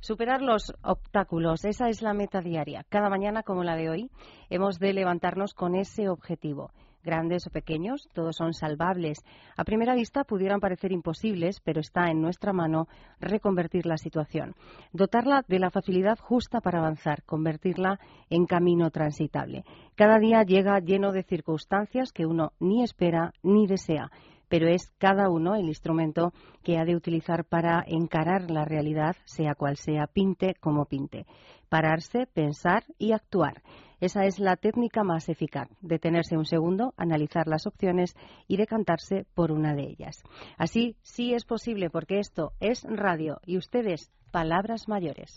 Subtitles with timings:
[0.00, 2.84] Superar los obstáculos, esa es la meta diaria.
[2.88, 4.10] Cada mañana, como la de hoy,
[4.48, 6.70] hemos de levantarnos con ese objetivo
[7.02, 9.24] grandes o pequeños, todos son salvables.
[9.56, 12.88] A primera vista pudieran parecer imposibles, pero está en nuestra mano
[13.20, 14.54] reconvertir la situación,
[14.92, 17.98] dotarla de la facilidad justa para avanzar, convertirla
[18.28, 19.64] en camino transitable.
[19.94, 24.10] Cada día llega lleno de circunstancias que uno ni espera ni desea
[24.50, 29.54] pero es cada uno el instrumento que ha de utilizar para encarar la realidad, sea
[29.54, 31.24] cual sea, pinte como pinte.
[31.70, 33.62] Pararse, pensar y actuar.
[34.00, 38.14] Esa es la técnica más eficaz, detenerse un segundo, analizar las opciones
[38.48, 40.22] y decantarse por una de ellas.
[40.58, 45.36] Así sí es posible porque esto es radio y ustedes palabras mayores.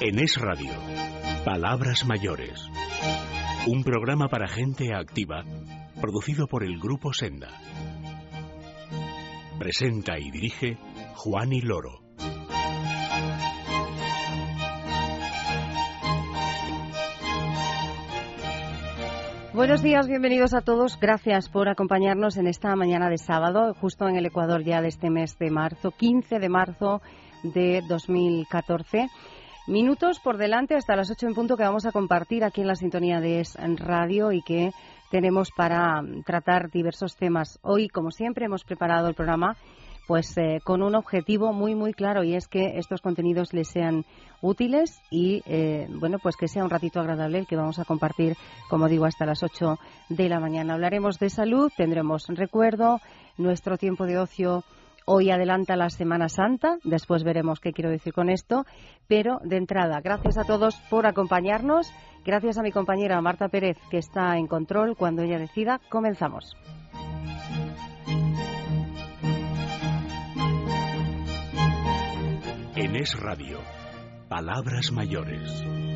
[0.00, 0.72] En Es Radio,
[1.44, 2.68] Palabras Mayores.
[3.66, 5.42] Un programa para gente activa,
[6.00, 7.48] producido por el Grupo Senda.
[9.58, 10.78] Presenta y dirige
[11.14, 12.02] Juan y Loro.
[19.54, 21.00] Buenos días, bienvenidos a todos.
[21.00, 25.08] Gracias por acompañarnos en esta mañana de sábado, justo en el Ecuador ya de este
[25.08, 27.00] mes de marzo, 15 de marzo
[27.42, 29.08] de 2014.
[29.66, 32.76] Minutos por delante hasta las 8 en punto que vamos a compartir aquí en la
[32.76, 34.72] sintonía de Es Radio y que
[35.10, 37.58] tenemos para tratar diversos temas.
[37.62, 39.56] Hoy, como siempre, hemos preparado el programa
[40.06, 44.04] pues eh, con un objetivo muy muy claro y es que estos contenidos les sean
[44.40, 48.36] útiles y eh, bueno pues que sea un ratito agradable el que vamos a compartir
[48.70, 49.78] como digo hasta las 8
[50.10, 53.00] de la mañana hablaremos de salud tendremos recuerdo
[53.36, 54.62] nuestro tiempo de ocio
[55.08, 58.66] Hoy adelanta la Semana Santa, después veremos qué quiero decir con esto,
[59.06, 61.92] pero de entrada, gracias a todos por acompañarnos,
[62.24, 66.56] gracias a mi compañera Marta Pérez que está en control cuando ella decida, comenzamos.
[72.74, 73.60] En Es Radio,
[74.28, 75.95] Palabras Mayores.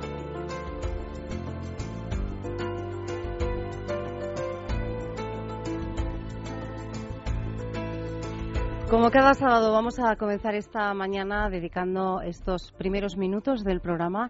[9.01, 14.29] Como cada sábado vamos a comenzar esta mañana dedicando estos primeros minutos del programa,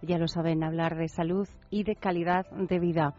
[0.00, 3.14] ya lo saben, hablar de salud y de calidad de vida.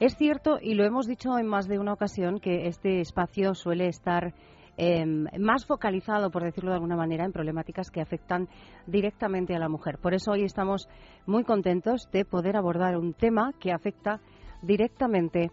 [0.00, 3.88] Es cierto, y lo hemos dicho en más de una ocasión, que este espacio suele
[3.88, 4.32] estar
[4.80, 8.48] Em, más focalizado, por decirlo de alguna manera, en problemáticas que afectan
[8.86, 9.98] directamente a la mujer.
[9.98, 10.88] Por eso hoy estamos
[11.26, 14.20] muy contentos de poder abordar un tema que afecta
[14.62, 15.50] directamente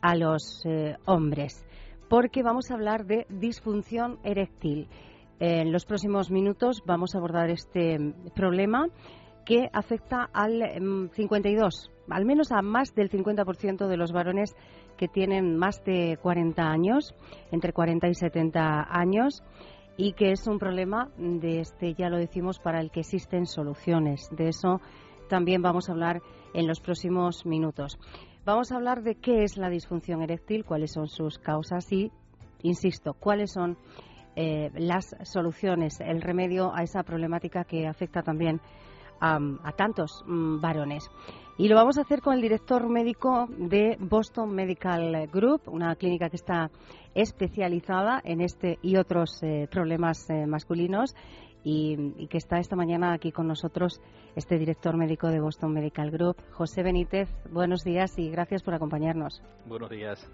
[0.00, 1.66] a los eh, hombres,
[2.08, 4.88] porque vamos a hablar de disfunción eréctil.
[5.40, 8.88] En los próximos minutos vamos a abordar este em, problema
[9.44, 14.54] que afecta al 52, em, al menos a más del 50% de los varones
[14.96, 17.14] que tienen más de 40 años,
[17.52, 19.42] entre 40 y 70 años,
[19.96, 24.28] y que es un problema de este, ya lo decimos, para el que existen soluciones.
[24.32, 24.80] De eso
[25.28, 26.20] también vamos a hablar
[26.54, 27.98] en los próximos minutos.
[28.48, 32.10] Vamos a hablar de qué es la disfunción eréctil, cuáles son sus causas y,
[32.62, 33.76] insisto, cuáles son
[34.36, 38.62] eh, las soluciones, el remedio a esa problemática que afecta también
[39.20, 39.38] a,
[39.76, 41.10] tantos mm, varones.
[41.58, 46.30] Y lo vamos a hacer con el director médico de Boston Medical Group, una clínica
[46.30, 46.70] que está
[47.14, 51.14] especializada en este y otros eh, problemas eh, masculinos
[51.64, 54.00] y, que está esta mañana aquí con nosotros
[54.36, 57.28] este director médico de Boston Medical Group, José Benítez.
[57.50, 59.42] Buenos días y gracias por acompañarnos.
[59.66, 60.30] Buenos días.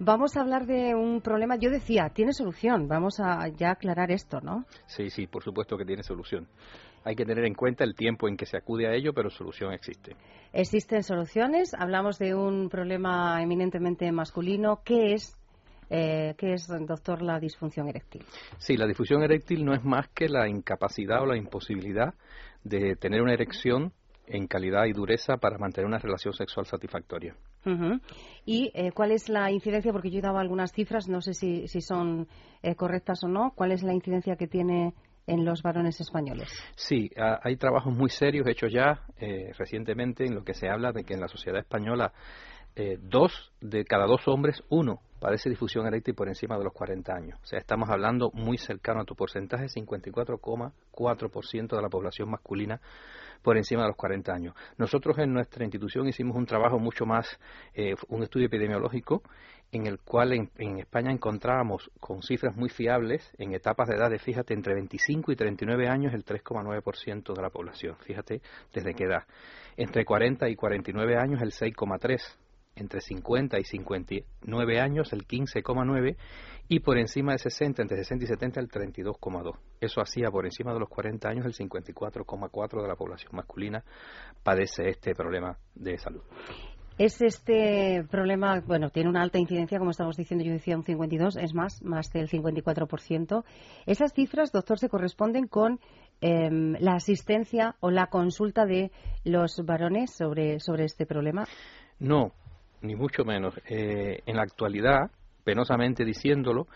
[0.00, 2.86] Vamos a hablar de un problema, yo decía, tiene solución.
[2.86, 4.64] Vamos a ya aclarar esto, ¿no?
[4.86, 6.46] Sí, sí, por supuesto que tiene solución.
[7.04, 9.72] Hay que tener en cuenta el tiempo en que se acude a ello, pero solución
[9.72, 10.14] existe.
[10.52, 11.74] Existen soluciones.
[11.74, 14.82] Hablamos de un problema eminentemente masculino.
[14.84, 15.37] ¿Qué es
[15.90, 18.22] eh, ¿Qué es, doctor, la disfunción eréctil?
[18.58, 22.14] Sí, la disfunción eréctil no es más que la incapacidad o la imposibilidad
[22.64, 23.92] de tener una erección
[24.26, 27.34] en calidad y dureza para mantener una relación sexual satisfactoria.
[28.44, 29.92] ¿Y eh, cuál es la incidencia?
[29.92, 32.28] Porque yo he dado algunas cifras, no sé si, son
[32.62, 33.52] eh, correctas o no.
[33.54, 34.94] ¿Cuál es la incidencia que tiene
[35.28, 36.48] en los varones españoles.
[36.74, 37.10] Sí,
[37.42, 41.14] hay trabajos muy serios hechos ya eh, recientemente en lo que se habla de que
[41.14, 42.12] en la sociedad española
[42.76, 47.12] eh, dos de cada dos hombres, uno padece difusión eréctil por encima de los 40
[47.12, 47.38] años.
[47.42, 52.80] O sea, estamos hablando muy cercano a tu porcentaje, 54,4% de la población masculina
[53.42, 54.54] por encima de los 40 años.
[54.76, 57.38] Nosotros en nuestra institución hicimos un trabajo mucho más,
[57.74, 59.22] eh, un estudio epidemiológico
[59.70, 64.18] en el cual en, España encontrábamos con cifras muy fiables en etapas de edad de,
[64.18, 67.96] fíjate, entre 25 y 39 años el 3,9% de la población.
[68.00, 68.40] Fíjate,
[68.72, 69.24] desde qué edad.
[69.76, 72.47] Entre 40 y 49 años el 6,3%
[72.78, 76.16] entre 50 y 59 años el 15,9
[76.68, 79.56] y por encima de 60, entre 60 y 70 el 32,2.
[79.80, 83.82] Eso hacía por encima de los 40 años el 54,4 de la población masculina
[84.42, 86.22] padece este problema de salud.
[86.98, 91.36] Es este problema, bueno, tiene una alta incidencia, como estamos diciendo, yo decía un 52,
[91.36, 93.44] es más, más del 54%.
[93.86, 95.78] Esas cifras, doctor, se corresponden con
[96.20, 98.90] em, la asistencia o la consulta de
[99.22, 101.46] los varones sobre, sobre este problema.
[102.00, 102.32] No,
[102.82, 103.54] ni mucho menos.
[103.68, 105.10] Eh, en la actualidad,
[105.44, 106.66] penosamente diciéndolo,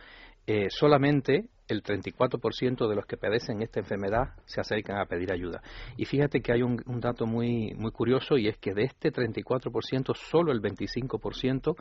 [0.46, 5.62] eh, solamente el 34% de los que padecen esta enfermedad se acercan a pedir ayuda.
[5.96, 10.14] Y fíjate que hay un, dato muy, muy curioso y es que de este 34%,
[10.14, 11.74] solo el 25%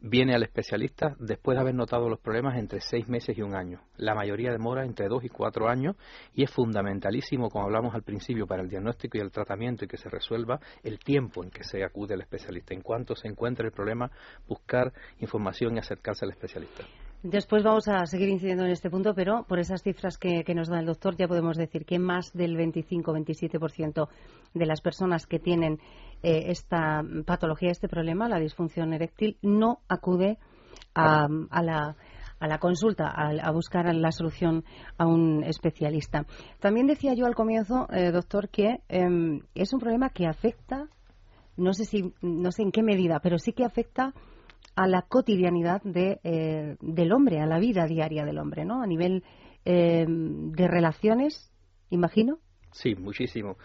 [0.00, 3.80] viene al especialista después de haber notado los problemas entre seis meses y un año.
[3.96, 5.96] La mayoría demora entre dos y cuatro años
[6.34, 9.96] y es fundamentalísimo, como hablamos al principio, para el diagnóstico y el tratamiento y que
[9.96, 12.74] se resuelva el tiempo en que se acude al especialista.
[12.74, 14.10] En cuanto se encuentre el problema,
[14.48, 16.84] buscar información y acercarse al especialista.
[17.22, 20.78] Después vamos a seguir incidiendo en este punto, pero por esas cifras que, nos da
[20.78, 24.08] el doctor ya podemos decir que más del 25-27%
[24.54, 25.80] de las personas que tienen
[26.22, 30.38] eh, esta patología, este problema, la disfunción eréctil, no acude
[30.94, 31.28] a,
[32.40, 34.64] la consulta, a, buscar la solución
[34.98, 36.26] a un especialista.
[36.60, 40.88] También decía yo al comienzo, eh, doctor, que em, es un problema que afecta,
[41.56, 44.12] no sé si, no sé en qué medida, pero sí que afecta
[44.76, 48.82] a la cotidianidad de, eh, del hombre, a la vida diaria del hombre, ¿no?
[48.82, 49.24] A nivel
[49.64, 51.50] eh, de relaciones,
[51.90, 52.38] imagino.
[52.72, 53.56] Sí, muchísimo.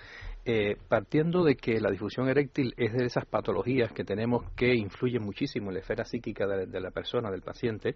[0.43, 5.21] Eh, partiendo de que la difusión eréctil es de esas patologías que tenemos que influyen
[5.21, 7.95] muchísimo en la esfera psíquica de, la persona, del paciente,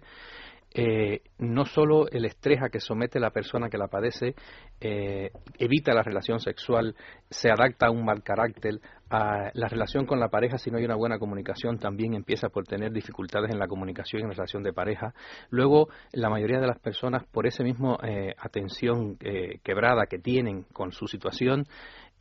[0.78, 4.34] eh, no solo el estrés a que somete la persona que la padece
[4.78, 6.94] eh, evita la relación sexual,
[7.30, 8.78] se adapta a un mal carácter,
[9.08, 12.66] a la relación con la pareja, si no hay una buena comunicación, también empieza por
[12.66, 15.14] tener dificultades en la comunicación y en la relación de pareja.
[15.48, 19.16] Luego, la mayoría de las personas, por esa misma eh, atención
[19.62, 21.64] quebrada que tienen con su situación,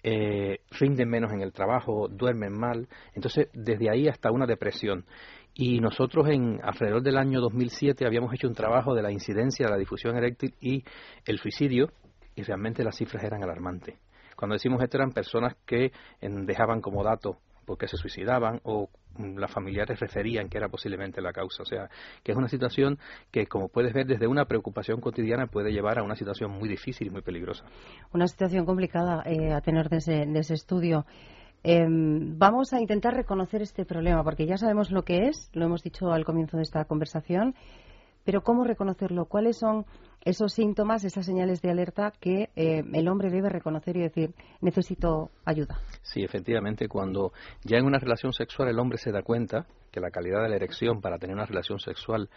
[0.02, 2.88] rinden menos en el trabajo, duermen mal.
[3.16, 5.04] Entonces, desde ahí hasta una depresión.
[5.58, 9.72] Y nosotros en alrededor del año 2007 habíamos hecho un trabajo de la incidencia de
[9.72, 10.84] la difusión eréctil y
[11.26, 11.92] el suicidio
[12.36, 13.96] y realmente las cifras eran alarmantes.
[14.36, 19.50] Cuando decimos esto eran personas que dejaban como dato porque se suicidaban o mm, las
[19.50, 21.64] familiares referían que era posiblemente la causa.
[21.64, 21.90] O sea,
[22.22, 23.00] que es una situación
[23.32, 27.08] que, como puedes ver, desde una preocupación cotidiana puede llevar a una situación muy difícil
[27.08, 27.66] y muy peligrosa.
[28.14, 31.06] Una situación complicada eh, a tener de ese estudio.
[31.68, 35.82] Em, vamos a intentar reconocer este problema, porque ya sabemos lo que es, lo hemos
[35.82, 37.56] dicho al comienzo de esta conversación,
[38.24, 39.26] pero ¿cómo reconocerlo?
[39.26, 39.84] ¿Cuáles son
[40.24, 45.32] esos síntomas, esas señales de alerta que eh, el hombre debe reconocer y decir, necesito
[45.44, 45.80] ayuda?
[46.04, 47.34] Sí, efectivamente, cuando
[47.64, 50.58] ya en una relación sexual el hombre se da cuenta que la calidad de la
[50.58, 52.30] erección para tener una relación sexual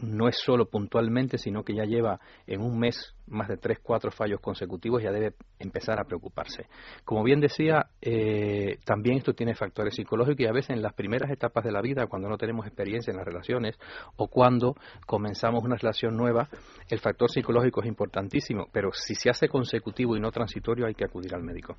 [0.00, 4.10] no es solo puntualmente, sino que ya lleva en un mes más de tres, cuatro
[4.10, 6.66] fallos consecutivos, ya debe empezar a preocuparse.
[7.04, 11.30] Como bien decía, eh, también esto tiene factores psicológicos y a veces en las primeras
[11.30, 13.78] etapas de la vida, cuando no tenemos experiencia en las relaciones
[14.16, 14.74] o cuando
[15.06, 16.48] comenzamos una relación nueva,
[16.88, 21.04] el factor psicológico es importantísimo, pero si se hace consecutivo y no transitorio hay que
[21.04, 21.76] acudir al médico.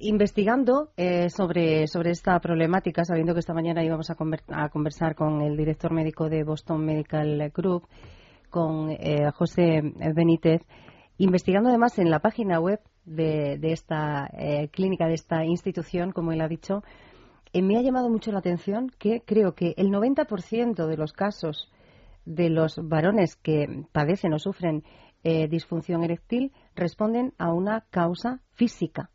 [0.00, 4.14] Investigando eh, sobre, sobre esta problemática, sabiendo que esta mañana íbamos a,
[4.70, 7.86] conversar con el director médico de Boston Medical Group,
[8.48, 9.82] con eh, José
[10.14, 10.62] Benítez,
[11.18, 16.40] investigando además en la página web de, esta eh, clínica, de esta institución, como él
[16.40, 16.82] ha dicho,
[17.52, 21.70] me ha llamado mucho la atención que creo que el 90% de los casos
[22.24, 24.84] de los varones que padecen o sufren
[25.50, 29.10] disfunción eréctil responden a una causa física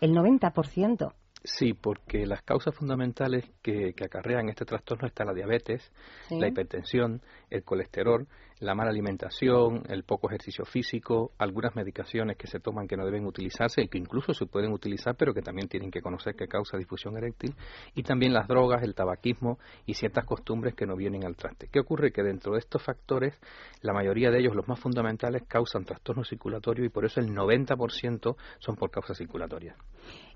[0.00, 1.12] el 90%.
[1.44, 5.92] Sí, porque las causas fundamentales que, acarrean este trastorno están la diabetes,
[6.30, 8.26] la hipertensión, el colesterol,
[8.60, 13.24] la mala alimentación, el poco ejercicio físico, algunas medicaciones que se toman que no deben
[13.26, 16.76] utilizarse y que incluso se pueden utilizar, pero que también tienen que conocer que causa
[16.76, 17.54] disfunción eréctil,
[17.94, 21.68] y también las drogas, el tabaquismo y ciertas costumbres que no vienen al traste.
[21.70, 22.12] ¿Qué ocurre?
[22.12, 23.38] Que dentro de estos factores,
[23.82, 28.36] la mayoría de ellos, los más fundamentales, causan trastorno circulatorio y por eso el 90%
[28.58, 29.76] son por causas circulatorias.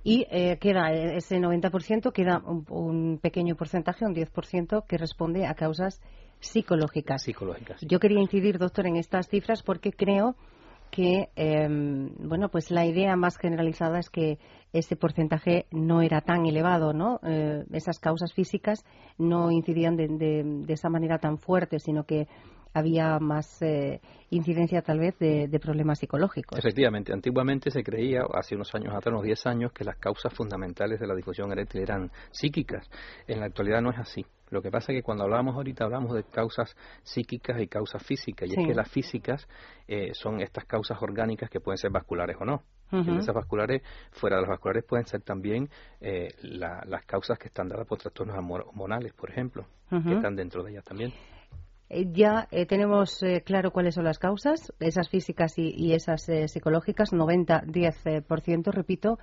[0.05, 5.55] Y eh, queda ese 90%, queda un, un pequeño porcentaje, un 10%, que responde a
[5.55, 6.01] causas
[6.43, 7.23] psicológicas.
[7.23, 7.81] Psicológicas.
[7.83, 10.37] Yo quería incidir, doctor, en estas cifras porque creo
[10.91, 14.39] que, em, bueno, pues la idea más generalizada es que
[14.75, 17.19] ese porcentaje no era tan elevado, ¿no?
[17.23, 18.85] Eh, esas causas físicas
[19.17, 22.29] no incidían de, de, esa manera tan fuerte, sino que
[22.75, 26.59] había más eh, incidencia tal vez de, de, problemas psicológicos.
[26.59, 31.01] Efectivamente, antiguamente se creía, hace unos años atrás, unos 10 años, que las causas fundamentales
[31.01, 32.87] de la difusión eréctil eran psíquicas.
[33.27, 34.27] En la actualidad no es así.
[34.53, 38.51] Lo que pasa es que cuando hablamos ahorita hablamos de causas psíquicas y causas físicas,
[38.51, 39.49] y es que las físicas
[39.89, 42.63] eh, son estas causas orgánicas que pueden ser vasculares o no.
[42.93, 43.81] Esas vasculares,
[44.11, 45.71] fuera de las vasculares, pueden ser también
[46.03, 50.73] eh, las causas que están dadas por trastornos hormonales, por ejemplo, que están dentro de
[50.73, 51.11] ellas también.
[51.89, 58.71] Eh, ya tenemos claro cuáles son las causas, esas físicas y, y esas psicológicas, 90-10%,
[58.71, 59.19] repito.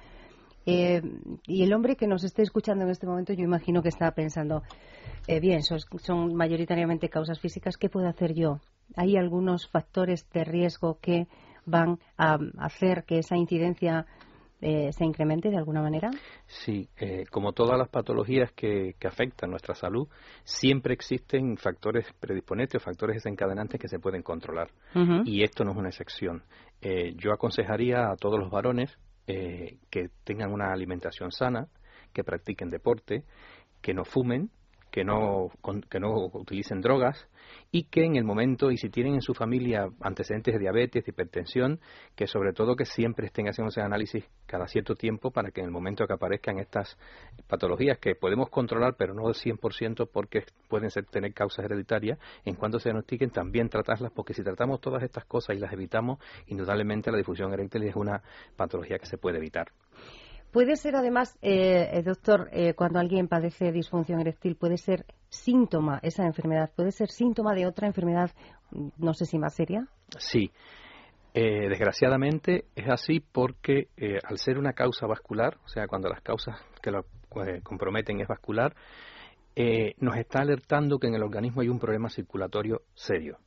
[0.66, 4.64] Y el hombre que nos esté escuchando en este momento, yo imagino que está pensando,
[5.28, 7.78] eh, bien, son, mayoritariamente causas físicas.
[7.78, 8.60] ¿Qué puedo hacer yo?
[8.96, 11.28] ¿Hay algunos factores de riesgo que
[11.66, 14.06] van a hacer que esa incidencia
[14.62, 16.10] eh, se incremente de alguna manera?
[16.48, 20.08] Sí, eh, como todas las patologías que, afectan nuestra salud,
[20.44, 24.70] siempre existen factores predisponentes o factores desencadenantes que se pueden controlar.
[25.26, 26.44] Y esto no es una excepción.
[27.16, 28.98] yo aconsejaría a todos los varones
[29.90, 31.68] que tengan una alimentación sana,
[32.14, 33.24] que practiquen deporte,
[33.82, 34.50] que no fumen,
[34.92, 35.50] que no,
[35.90, 37.28] que no utilicen drogas
[37.72, 41.12] y que en el momento, y si tienen en su familia antecedentes de diabetes, de
[41.12, 41.80] hipertensión,
[42.16, 45.68] que sobre todo que siempre estén haciendo ese análisis cada cierto tiempo para que en
[45.68, 46.98] el momento que aparezcan estas
[47.48, 52.56] patologías que podemos controlar, pero no al 100% porque pueden ser, tener causas hereditarias, en
[52.56, 57.12] cuanto se diagnostiquen también tratarlas, porque si tratamos todas estas cosas y las evitamos, indudablemente
[57.12, 58.22] la difusión eréctil es una
[58.56, 59.72] patología que se puede evitar.
[60.52, 66.00] Puede ser además, eh, eh, doctor, eh, cuando alguien padece disfunción eréctil, puede ser síntoma
[66.02, 68.32] esa enfermedad, puede ser síntoma de otra enfermedad,
[68.98, 69.88] no sé si más seria.
[70.18, 70.52] Sí.
[71.34, 73.88] desgraciadamente es así porque
[74.24, 77.06] al ser una causa vascular, o sea, cuando las causas que lo
[77.64, 78.76] comprometen es vascular,
[80.00, 83.38] nos está alertando que en el organismo hay un problema circulatorio serio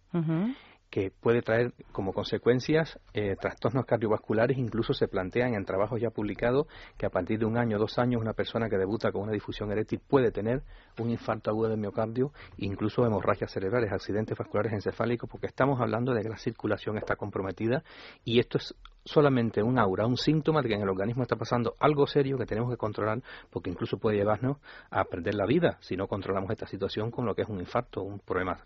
[0.92, 6.66] que puede traer como consecuencias eh, trastornos cardiovasculares, incluso se plantean en trabajos ya publicados
[6.98, 9.32] que a partir de un año o dos años una persona que debuta con una
[9.32, 10.62] difusión eréctil puede tener
[10.98, 16.22] un infarto agudo de miocardio, incluso hemorragias cerebrales, accidentes vasculares encefálicos, porque estamos hablando de
[16.22, 17.82] que la circulación está comprometida
[18.22, 21.74] y esto es solamente un aura, un síntoma de que en el organismo está pasando
[21.80, 24.58] algo serio que tenemos que controlar, porque incluso puede llevarnos
[24.90, 28.02] a perder la vida si no controlamos esta situación con lo que es un infarto,
[28.02, 28.60] un problema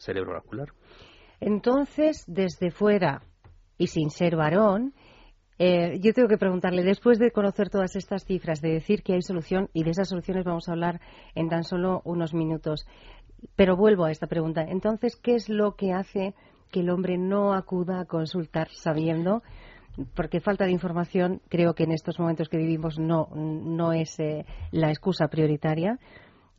[0.00, 0.72] cerebrovascular.
[1.40, 3.22] Entonces, desde fuera
[3.78, 4.92] y sin ser varón,
[5.58, 9.20] eh, yo tengo que preguntarle, después de conocer todas estas cifras, de decir que hay
[9.20, 11.02] solución, y de esas soluciones vamos a hablar
[11.34, 12.86] en tan solo unos minutos,
[13.56, 14.62] pero vuelvo a esta pregunta.
[14.62, 16.34] Entonces, ¿qué es lo que hace
[16.70, 19.42] que el hombre no acuda a consultar sabiendo?
[20.14, 24.46] Porque falta de información, creo que en estos momentos que vivimos no, no es eh,
[24.70, 25.98] la excusa prioritaria.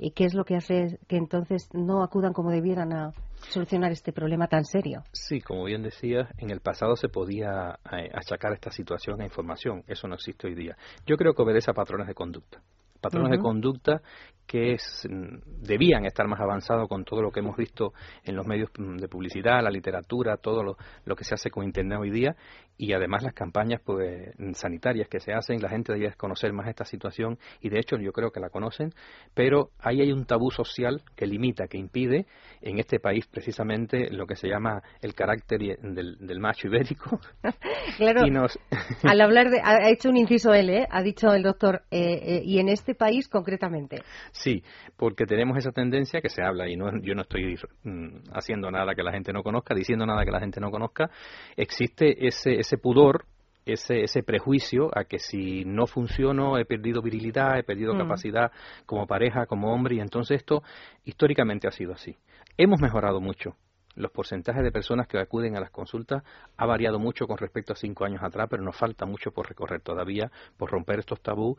[0.03, 3.11] ¿Y qué es lo que hace que entonces no acudan como debieran a
[3.49, 5.03] solucionar este problema tan serio?
[5.11, 9.83] Sí, como bien decía, en el pasado se podía eh, achacar esta situación a información.
[9.85, 10.75] Eso no existe hoy día.
[11.05, 12.63] Yo creo que obedece a patrones de conducta
[13.01, 14.01] patrones de conducta
[14.45, 14.77] que
[15.09, 17.93] mm, debían estar más avanzados con todo lo que hemos visto
[18.23, 21.63] en los medios mm, de publicidad, la literatura, todo lo, lo que se hace con
[21.63, 22.35] Internet hoy día
[22.77, 26.85] y además las campañas pues, sanitarias que se hacen, la gente debe conocer más esta
[26.85, 28.91] situación y de hecho yo creo que la conocen,
[29.33, 32.25] pero ahí hay un tabú social que limita, que impide
[32.61, 37.19] en este país precisamente lo que se llama el carácter del, macho ibérico.
[37.97, 38.21] claro,
[39.03, 40.87] al hablar de, ha hecho un inciso él, ¿eh?
[40.89, 44.01] ha dicho el doctor, eh, eh, y en este país concretamente.
[44.31, 44.63] Sí,
[44.97, 48.95] porque tenemos esa tendencia que se habla y no, yo no estoy mm, haciendo nada
[48.95, 51.09] que la gente no conozca, diciendo nada que la gente no conozca,
[51.55, 53.25] existe ese, ese pudor
[53.65, 57.97] ese, ese prejuicio a que si no funciono he perdido virilidad, he perdido mm.
[57.97, 58.51] capacidad
[58.85, 60.63] como pareja, como hombre, y entonces esto
[61.05, 62.17] históricamente ha sido así.
[62.57, 63.55] Hemos mejorado mucho.
[63.95, 66.23] Los porcentajes de personas que acuden a las consultas
[66.55, 69.81] ha variado mucho con respecto a cinco años atrás, pero nos falta mucho por recorrer
[69.81, 71.57] todavía, por romper estos tabús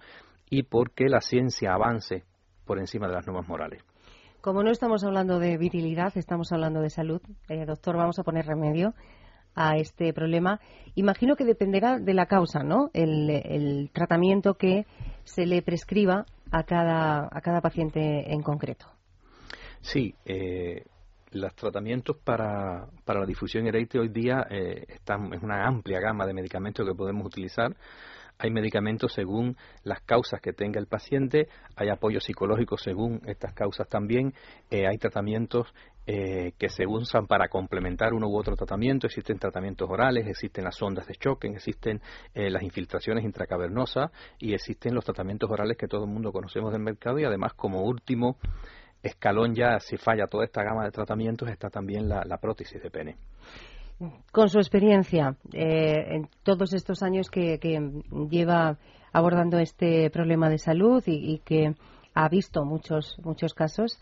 [0.49, 2.25] y porque la ciencia avance
[2.64, 3.83] por encima de las normas morales.
[4.40, 7.21] Como no estamos hablando de virilidad, estamos hablando de salud.
[7.49, 8.95] Eh, doctor, vamos a poner remedio
[9.54, 10.61] a este problema.
[10.94, 12.90] Imagino que dependerá de la causa, ¿no?
[12.92, 14.87] El, tratamiento que
[15.25, 18.87] se le prescriba a cada, a cada paciente en concreto.
[19.80, 20.85] Sí, eh,
[21.32, 26.26] los tratamientos para, para la difusión eréctil hoy día eh, están, es una amplia gama
[26.26, 27.75] de medicamentos que podemos utilizar
[28.42, 33.88] hay medicamentos según las causas que tenga el paciente, hay apoyo psicológico según estas causas
[33.88, 34.34] también,
[34.68, 35.72] eh, hay tratamientos
[36.08, 40.82] eh, que se usan para complementar uno u otro tratamiento, existen tratamientos orales, existen las
[40.82, 42.00] ondas de choque, existen
[42.34, 46.82] eh, las infiltraciones intracavernosas y existen los tratamientos orales que todo el mundo conocemos del
[46.82, 48.38] mercado y además como último
[49.04, 52.90] escalón ya, si falla toda esta gama de tratamientos, está también la, la prótesis de
[52.90, 53.16] pene.
[54.32, 57.59] Con su experiencia, eh, en todos estos años que,
[58.30, 58.78] lleva
[59.12, 61.75] abordando este problema de salud y, que
[62.14, 63.99] ha visto muchos, muchos casos,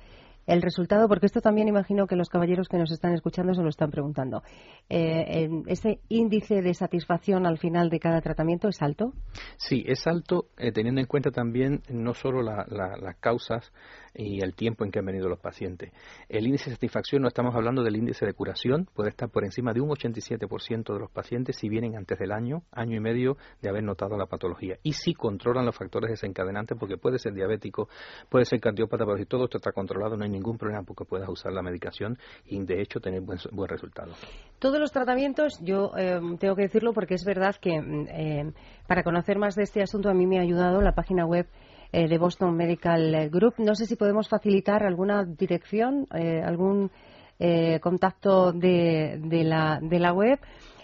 [0.47, 3.69] el resultado, porque esto también imagino que los caballeros que nos están escuchando se lo
[3.69, 4.43] están preguntando.
[4.89, 9.13] Eh, ¿Ese índice de satisfacción al final de cada tratamiento es alto?
[9.59, 13.71] Sí, es alto, eh, teniendo en cuenta también no solo las causas
[14.15, 15.93] y el tiempo en que han venido los pacientes.
[16.29, 19.73] El índice de satisfacción, no estamos hablando del índice de curación, puede estar por encima
[19.73, 23.69] de un 87% de los pacientes si vienen antes del año, año y medio de
[23.69, 24.79] haber notado la patología.
[24.83, 27.89] Y si controlan los factores desencadenantes, porque puede ser diabético,
[28.29, 31.29] puede ser cardiópata, pero si todo esto está controlado no hay ningún problema porque puedas
[31.29, 34.13] usar la medicación y de hecho tener buen, buen resultado.
[34.59, 38.53] Todos los tratamientos, yo eh, tengo que decirlo porque es verdad que mm, eh,
[38.87, 41.47] para conocer más de este asunto a mí me ha ayudado la página web
[41.93, 43.55] eh, de Boston Medical Group.
[43.59, 46.91] No sé si podemos facilitar alguna dirección, eh, algún
[47.39, 50.39] eh, contacto de, la, de la web.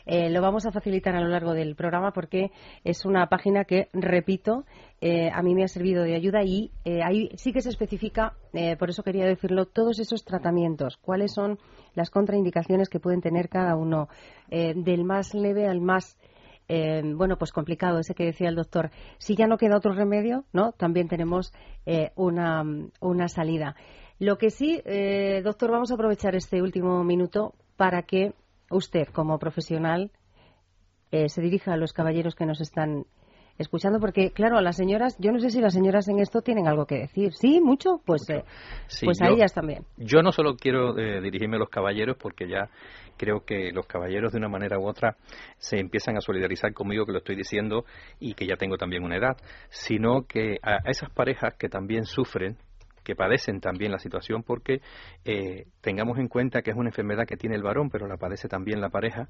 [0.06, 2.50] lo vamos a facilitar a lo largo del programa porque
[2.82, 4.64] es una página que, repito,
[5.32, 6.70] a mí me ha servido de ayuda y
[7.04, 8.34] ahí sí que se especifica,
[8.78, 11.58] por eso quería decirlo, todos esos tratamientos, cuáles son
[11.94, 14.08] las contraindicaciones que pueden tener cada uno,
[14.48, 16.16] del más leve al más
[16.68, 18.90] eh, bueno, pues complicado ese que decía el doctor.
[19.18, 20.72] Si ya no queda otro remedio, ¿no?
[20.72, 21.52] También tenemos
[21.84, 22.64] eh, una,
[23.00, 23.76] una, salida.
[24.18, 28.32] Lo que sí, eh, doctor, vamos a aprovechar este último minuto para que
[28.70, 30.10] usted, como profesional,
[31.28, 33.06] se dirija a los caballeros que nos están
[33.58, 36.68] escuchando porque claro a las señoras yo no sé si las señoras en esto tienen
[36.68, 37.32] algo que decir.
[37.32, 38.26] Sí mucho pues
[39.02, 39.84] pues a ellas también.
[39.96, 42.68] yo no solo quiero dirigirme a los caballeros porque ya
[43.16, 45.16] creo que los caballeros de una manera u otra
[45.58, 47.84] se empiezan a solidarizar conmigo que lo estoy diciendo
[48.20, 49.36] y que ya tengo también una edad,
[49.68, 52.56] sino que a esas parejas que también sufren
[53.06, 54.80] que padecen también la situación porque
[55.24, 58.48] eh, tengamos en cuenta que es una enfermedad que tiene el varón, pero la padece
[58.48, 59.28] también la pareja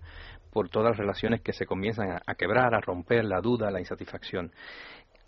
[0.51, 4.51] por todas las relaciones que se comienzan a, quebrar, a romper, la duda, la insatisfacción.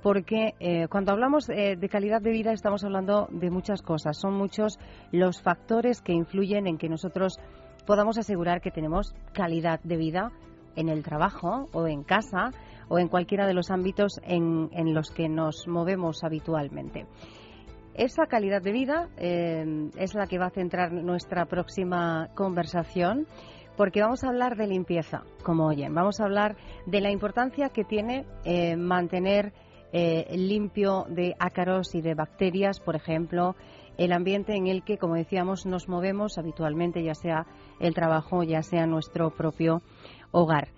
[0.03, 4.17] porque eh, cuando hablamos eh, de calidad de vida estamos hablando de muchas cosas.
[4.17, 4.79] Son muchos
[5.11, 7.39] los factores que influyen en que nosotros
[7.85, 10.31] podamos asegurar que tenemos calidad de vida
[10.75, 12.51] en el trabajo o en casa
[12.87, 17.05] o en cualquiera de los ámbitos en, los que nos movemos habitualmente.
[17.93, 23.27] Esa calidad de vida eh, es la que va a centrar nuestra próxima conversación
[23.77, 25.93] porque vamos a hablar de limpieza, como oyen.
[25.93, 29.53] Vamos a hablar de la importancia que tiene eh, mantener
[29.93, 33.55] eh, limpio de ácaros y de bacterias, por ejemplo,
[34.03, 37.45] el ambiente en el que, como decíamos, nos movemos habitualmente, ya sea
[37.79, 39.83] el trabajo, ya sea nuestro propio
[40.31, 40.69] hogar.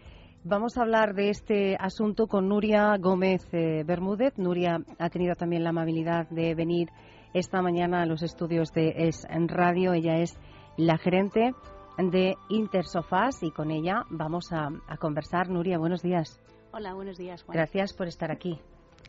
[0.43, 4.37] Vamos a hablar de este asunto con Nuria Gómez eh, Bermúdez.
[4.37, 6.89] Nuria ha tenido también la amabilidad de venir
[7.33, 9.93] esta mañana a los estudios de Es en Radio.
[9.93, 10.37] Ella es
[10.75, 11.53] la gerente
[11.97, 15.47] de Intersofás y con ella vamos a, conversar.
[15.49, 16.41] Nuria, buenos días.
[16.73, 17.41] Hola, buenos días.
[17.43, 17.55] Juan.
[17.55, 18.59] Gracias por estar aquí.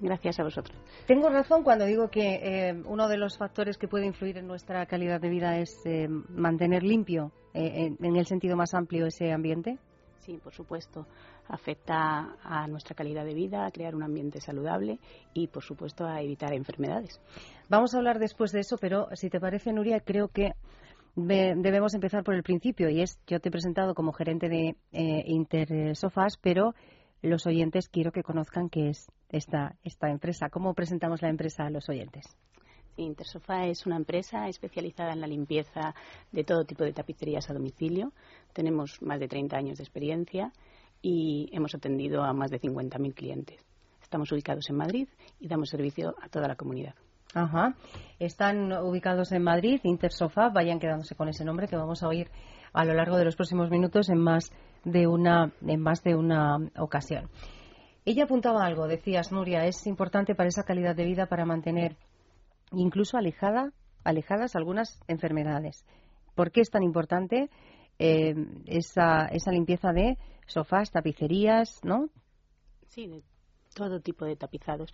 [0.01, 0.77] Gracias a vosotros.
[1.07, 4.85] Tengo razón cuando digo que eh, uno de los factores que puede influir en nuestra
[4.87, 9.79] calidad de vida es eh, mantener limpio, eh, en el sentido más amplio, ese ambiente.
[10.19, 11.07] Sí, por supuesto.
[11.49, 14.99] Afecta a nuestra calidad de vida, a crear un ambiente saludable
[15.35, 17.21] y, por supuesto, a evitar enfermedades.
[17.69, 20.53] Vamos a hablar después de eso, pero si te parece, Nuria, creo que
[21.15, 24.77] debemos empezar por el principio y es, yo te he presentado como gerente de
[25.27, 26.75] Intersofas, pero
[27.23, 30.49] los oyentes quiero que conozcan qué es esta, esta empresa.
[30.49, 32.25] ¿Cómo presentamos la empresa a los oyentes?
[32.97, 35.95] Intersofa es una empresa especializada en la limpieza
[36.31, 38.13] de todo tipo de tapicerías a domicilio.
[38.53, 40.53] Tenemos más de 30 años de experiencia
[41.03, 43.61] y hemos atendido a más de 50.000 clientes.
[44.01, 45.09] Estamos ubicados en Madrid
[45.41, 46.95] y damos servicio a toda la comunidad.
[47.35, 47.75] Ajá.
[48.21, 50.51] Están ubicados en Madrid, Intersofa.
[50.51, 52.31] Vayan quedándose con ese nombre que vamos a oír
[52.73, 54.53] a lo largo de los próximos minutos en más
[54.85, 57.29] de una, en más de una ocasión.
[58.05, 61.97] Ella apuntaba algo, decías, Nuria, es importante para esa calidad de vida para mantener
[62.73, 63.73] incluso alejada,
[64.05, 65.87] alejadas algunas enfermedades.
[66.35, 67.49] ¿Por qué es tan importante
[67.99, 68.35] eh,
[68.67, 72.11] esa, esa limpieza de sofás, tapicerías, no?
[72.89, 73.23] Sí, de
[73.75, 74.91] todo tipo de tapizados.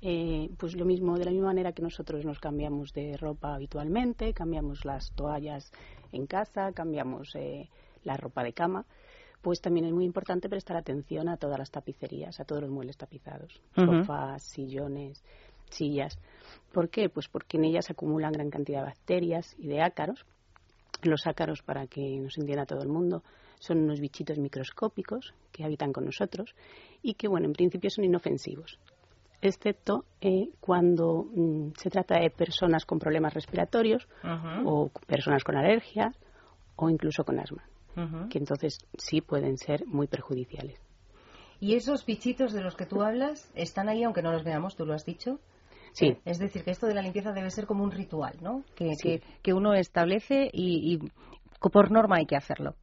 [0.00, 4.32] Eh, pues lo mismo, de la misma manera que nosotros nos cambiamos de ropa habitualmente,
[4.32, 5.72] cambiamos las toallas
[6.12, 7.68] en casa, cambiamos eh,
[8.04, 8.86] la ropa de cama,
[9.42, 12.96] pues también es muy importante prestar atención a todas las tapicerías, a todos los muebles
[12.96, 15.22] tapizados, sofás, sillones,
[15.70, 16.18] sillas.
[16.72, 17.08] ¿Por qué?
[17.08, 20.24] Pues porque en ellas se acumulan gran cantidad de bacterias y de ácaros.
[21.02, 23.22] Los ácaros, para que nos entienda todo el mundo,
[23.60, 26.54] son unos bichitos microscópicos que habitan con nosotros
[27.02, 28.78] y que, bueno, en principio son inofensivos,
[29.40, 34.08] excepto eh, cuando mm, se trata de personas con problemas respiratorios
[34.64, 36.16] o personas con alergias
[36.76, 37.64] o incluso con asma
[38.30, 40.80] que entonces sí pueden ser muy perjudiciales.
[41.60, 44.86] ¿Y esos bichitos de los que tú hablas están ahí aunque no los veamos, tú
[44.86, 45.40] lo has dicho?
[45.92, 46.16] Sí.
[46.24, 48.62] Es decir, que esto de la limpieza debe ser como un ritual, ¿no?
[48.76, 50.98] Que, que, uno establece y,
[51.60, 52.76] por norma hay que hacerlo.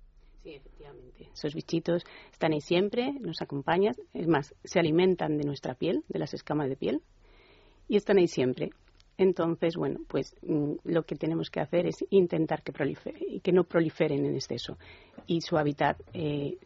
[0.44, 1.30] Sí, efectivamente.
[1.34, 6.20] Esos bichitos están ahí siempre, nos acompañan, es más, se alimentan de nuestra piel, de
[6.20, 7.02] las escamas de piel,
[7.88, 8.72] y están ahí siempre.
[9.18, 12.74] Entonces, bueno, pues mm, lo que tenemos que hacer es intentar que,
[13.42, 14.78] que no proliferen en exceso.
[15.26, 16.58] Y su hábitat eh,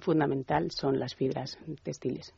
[0.00, 2.34] fundamental son las fibras textiles.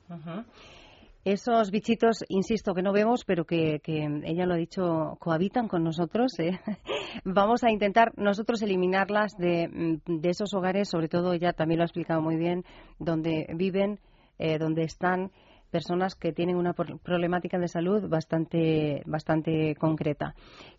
[1.24, 6.32] Esos bichitos, insisto, que no vemos, pero que, ella lo ha dicho, cohabitan con nosotros.
[6.38, 6.58] ¿eh?
[7.24, 11.84] Vamos a intentar nosotros eliminarlas de, mm, de, esos hogares, sobre todo ella también lo
[11.84, 12.64] ha explicado muy bien,
[12.98, 14.00] donde viven,
[14.38, 15.30] eh, donde están
[15.70, 20.34] personas que tienen una problemática de salud bastante, bastante concreta.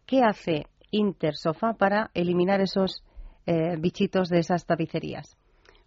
[0.06, 3.04] ¿Qué hace Intersofa para eliminar esos
[3.46, 5.36] eh, bichitos de esas tapicerías?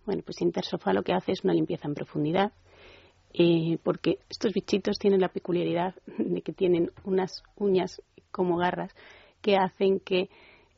[0.07, 2.53] Bueno, pues Intersofa lo que hace es una limpieza en profundidad,
[3.33, 8.95] eh, porque estos bichitos tienen la peculiaridad de que tienen unas uñas como garras
[9.40, 10.31] que hacen que,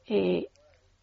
[0.06, 0.48] eh,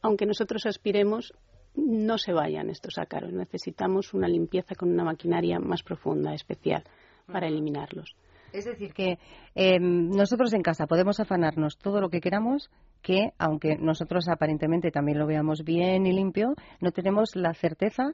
[0.01, 1.33] aunque nosotros aspiremos,
[1.75, 3.31] no se vayan estos ácaros.
[3.31, 6.83] Necesitamos una limpieza con una maquinaria más profunda, especial
[7.25, 8.15] para eliminarlos.
[8.51, 9.17] Es decir, que
[9.55, 12.69] em, nosotros en casa podemos afanarnos todo lo que queramos,
[13.01, 18.13] que aunque nosotros aparentemente también lo veamos bien y limpio, no tenemos la certeza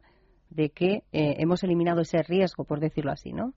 [0.49, 3.53] de que eh, hemos eliminado ese riesgo, por decirlo así, ¿no?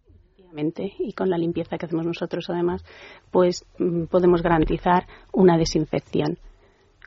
[0.98, 2.84] Y con la limpieza que hacemos nosotros, además,
[3.30, 6.38] pues mm, podemos garantizar una desinfección,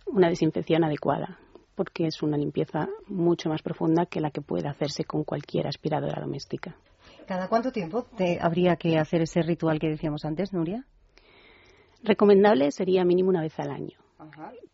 [0.08, 1.38] una desinfección adecuada,
[1.76, 6.22] porque es una limpieza mucho más profunda que la que puede hacerse con cualquier aspiradora
[6.22, 6.76] doméstica.
[7.28, 10.86] ¿Cada cuánto tiempo te habría que hacer ese ritual que decíamos antes, Nuria?
[12.04, 13.98] Recomendable sería mínimo una vez al año.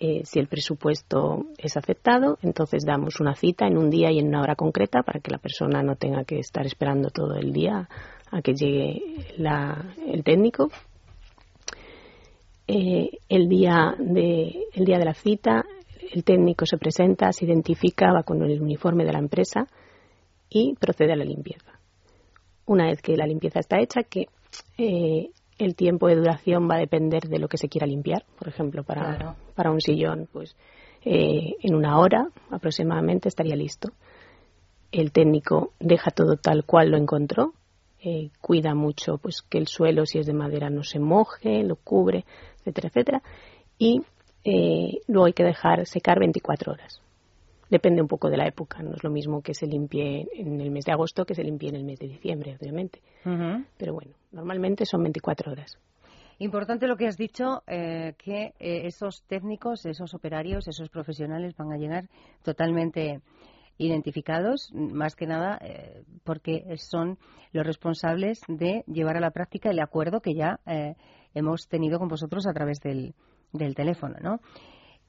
[0.00, 4.26] Eh, si el presupuesto es aceptado, entonces damos una cita en un día y en
[4.26, 7.88] una hora concreta para que la persona no tenga que estar esperando todo el día
[8.30, 9.00] a que llegue
[9.38, 10.68] el técnico.
[12.66, 15.64] Eh, el, día de, el día de la cita,
[16.12, 19.68] el técnico se presenta, se identifica, va con el uniforme de la empresa
[20.48, 21.78] y procede a la limpieza.
[22.66, 24.26] Una vez que la limpieza está hecha, que
[24.78, 28.24] eh, el tiempo de duración va a depender de lo que se quiera limpiar.
[28.38, 30.56] Por ejemplo, para, para un sillón, pues
[31.04, 33.90] eh, en una hora aproximadamente estaría listo.
[34.90, 37.52] El técnico deja todo tal cual lo encontró,
[38.02, 41.76] eh, cuida mucho pues que el suelo, si es de madera, no se moje, lo
[41.76, 42.24] cubre,
[42.58, 43.22] etcétera, etcétera.
[43.78, 44.02] Y
[44.44, 47.00] eh, luego hay que dejar secar 24 horas.
[47.70, 50.70] Depende un poco de la época, no es lo mismo que se limpie en el
[50.70, 53.00] mes de agosto que se limpie en el mes de diciembre, obviamente.
[53.22, 55.78] Pero bueno, normalmente son 24 horas.
[56.38, 61.78] Importante lo que has dicho, eh, que esos técnicos, esos operarios, esos profesionales van a
[61.78, 62.08] llegar
[62.42, 63.20] totalmente
[63.78, 67.18] identificados, más que nada eh, porque son
[67.52, 70.94] los responsables de llevar a la práctica el acuerdo que ya eh,
[71.34, 73.14] hemos tenido con vosotros a través del,
[73.52, 74.40] del teléfono, ¿no?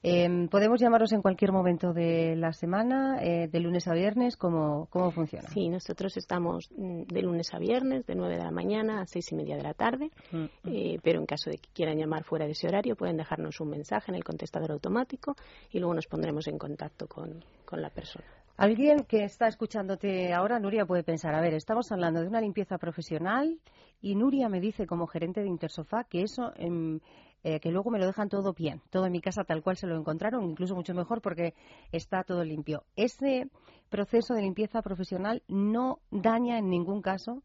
[0.02, 4.36] Em, ¿Podemos llamaros en cualquier momento de la semana, eh, de lunes a viernes?
[4.36, 5.48] ¿Cómo, ¿Cómo funciona?
[5.48, 9.32] Sí, nosotros estamos mm, de lunes a viernes, de 9 de la mañana a 6
[9.32, 10.98] y media de la tarde, mm.
[11.02, 14.10] pero en caso de que quieran llamar fuera de ese horario pueden dejarnos un mensaje
[14.10, 15.34] en el contestador automático
[15.70, 18.26] y luego nos pondremos en contacto con, con la persona.
[18.56, 22.78] Alguien que está escuchándote ahora, Nuria, puede pensar, a ver, estamos hablando de una limpieza
[22.78, 23.60] profesional
[24.00, 27.00] y Nuria me dice como gerente de Intersofá que eso, em,
[27.46, 29.86] eh, que luego me lo dejan todo bien, todo en mi casa tal cual se
[29.86, 31.54] lo encontraron, incluso mucho mejor porque
[31.92, 32.82] está todo limpio.
[32.96, 33.48] Ese
[33.88, 37.44] proceso de limpieza profesional no daña en ningún caso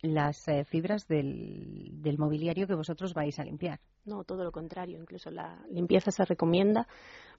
[0.00, 3.78] las eh, fibras del, mobiliario que vosotros vais a limpiar.
[4.04, 4.98] No, todo lo contrario.
[4.98, 6.88] Incluso la limpieza se recomienda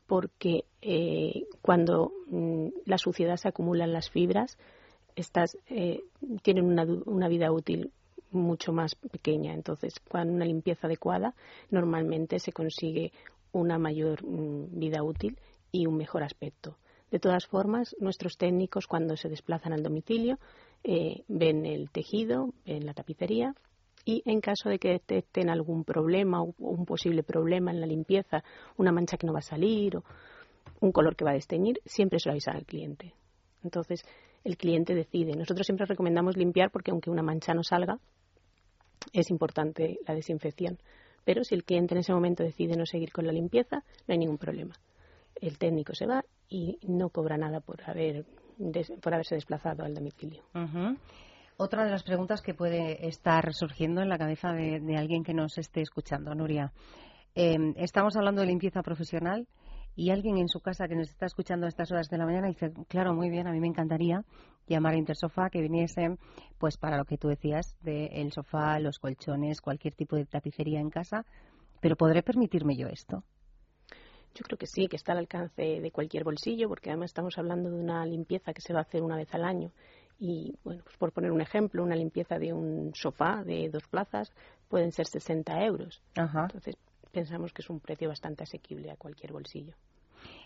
[0.08, 4.58] porque eh, cuando mm, la suciedad se acumula en las fibras,
[5.18, 6.00] estas eh,
[6.44, 7.92] tienen una, una, vida útil
[8.34, 9.54] mucho más pequeña.
[9.54, 11.36] Entonces, con una limpieza adecuada,
[11.70, 13.12] normalmente se consigue
[13.52, 15.38] una mayor mm, vida útil
[15.72, 16.78] y un mejor aspecto.
[17.12, 20.40] De todas formas, nuestros técnicos, cuando se desplazan al domicilio,
[20.84, 23.54] eh, ven el tejido, ven la tapicería
[24.06, 28.44] y en caso de que detecten algún problema o un posible problema en la limpieza,
[28.78, 30.04] una mancha que no va a salir o
[30.82, 33.14] un color que va a desteñir, siempre se lo avisan al cliente.
[33.64, 34.04] Entonces,
[34.44, 35.36] el cliente decide.
[35.36, 38.00] Nosotros siempre recomendamos limpiar porque aunque una mancha no salga,
[39.12, 40.78] es importante la desinfección.
[41.26, 44.18] Pero si el cliente en ese momento decide no seguir con la limpieza, no hay
[44.18, 44.76] ningún problema.
[45.36, 48.26] El técnico se va y no cobra nada por, haber,
[49.02, 50.44] por haberse desplazado al domicilio.
[51.58, 55.58] Otra de las preguntas que puede estar surgiendo en la cabeza de, alguien que nos
[55.58, 56.72] esté escuchando, Nuria.
[57.36, 59.48] Em, estamos hablando de limpieza profesional
[59.96, 62.48] y alguien en su casa que nos está escuchando a estas horas de la mañana
[62.48, 64.24] dice, claro, muy bien, a mí me encantaría
[64.68, 66.18] llamar a Intersofá que viniese,
[66.58, 70.90] pues para lo que tú decías, del sofá, los colchones, cualquier tipo de tapicería en
[70.90, 71.26] casa,
[71.82, 73.24] pero ¿podré permitirme yo esto?
[74.36, 77.70] Yo creo que sí, que está al alcance de cualquier bolsillo, porque además estamos hablando
[77.70, 79.72] de una limpieza que se va a hacer una vez al año
[80.20, 84.32] y, bueno, pues por poner un ejemplo, una limpieza de un sofá de dos plazas
[84.70, 86.02] pueden ser 60 euros.
[86.16, 86.78] Entonces,
[87.14, 89.76] pensamos que es un precio bastante asequible a cualquier bolsillo.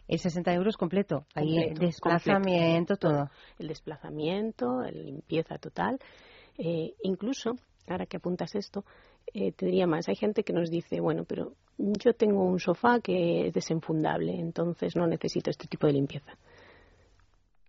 [0.07, 1.25] El 60 euros completo.
[1.33, 3.29] Ahí el desplazamiento, todo.
[3.57, 5.99] El desplazamiento, la limpieza total.
[6.57, 7.55] Eh, incluso,
[7.87, 8.83] ahora que apuntas esto,
[9.33, 10.07] eh, te diría más.
[10.07, 14.95] Hay gente que nos dice, bueno, pero yo tengo un sofá que es desenfundable, entonces
[14.95, 16.37] no necesito este tipo de limpieza.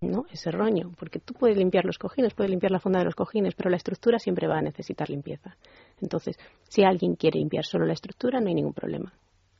[0.00, 0.26] ¿No?
[0.30, 3.54] Ese roño, porque tú puedes limpiar los cojines, puedes limpiar la funda de los cojines,
[3.54, 5.56] pero la estructura siempre va a necesitar limpieza.
[6.00, 9.12] Entonces, si alguien quiere limpiar solo la estructura, no hay ningún problema.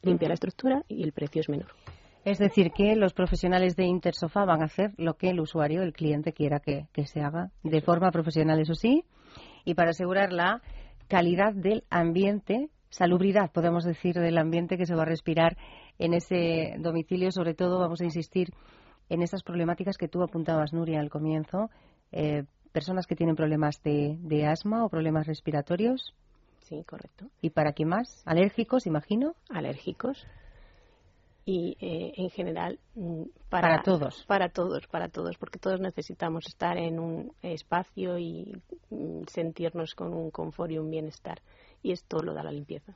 [0.03, 1.73] Limpia la estructura y el precio es menor.
[2.25, 5.93] Es decir, que los profesionales de Intersofa van a hacer lo que el usuario, el
[5.93, 9.05] cliente quiera que, se haga, de forma profesional, eso sí,
[9.65, 10.63] y para asegurar la
[11.09, 15.57] calidad del ambiente, salubridad, podemos decir, del ambiente que se va a respirar
[15.99, 17.31] en ese domicilio.
[17.33, 18.51] Sobre todo, vamos a insistir
[19.09, 21.71] en estas problemáticas que tú apuntabas, Nuria, al comienzo.
[22.13, 26.15] Eh, personas que tienen problemas de, de asma o problemas respiratorios.
[26.63, 27.27] Sí, correcto.
[27.41, 28.23] ¿Y para qué más?
[28.27, 29.35] ¿Alérgicos, imagino?
[29.49, 30.27] Alérgicos
[31.49, 34.23] y eh, en general mm, para, todos.
[34.27, 40.13] Para todos, para todos, porque todos necesitamos estar en un espacio y mm, sentirnos con
[40.13, 41.41] un confort y un bienestar.
[41.83, 42.93] Y esto lo da la limpieza.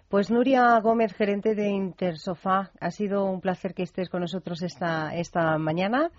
[0.08, 5.16] Pues Nuria Gómez, gerente de Intersofá, ha sido un placer que estés con nosotros esta,
[5.16, 6.12] esta mañana.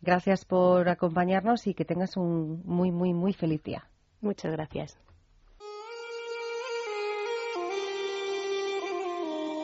[0.00, 3.88] Gracias por acompañarnos y que tengas un muy, muy, muy feliz día.
[4.20, 4.98] Muchas gracias.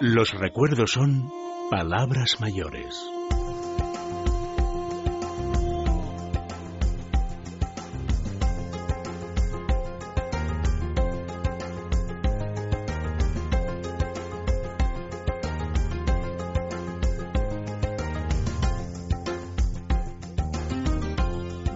[0.00, 1.30] Los recuerdos son
[1.70, 3.11] palabras mayores.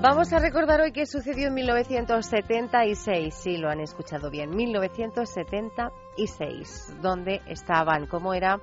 [0.09, 3.35] Vamos a recordar hoy qué sucedió en 1976.
[3.35, 4.55] Sí, lo han escuchado bien.
[4.55, 6.95] 1976.
[7.03, 8.07] ¿Dónde estaban?
[8.07, 8.61] ¿Cómo era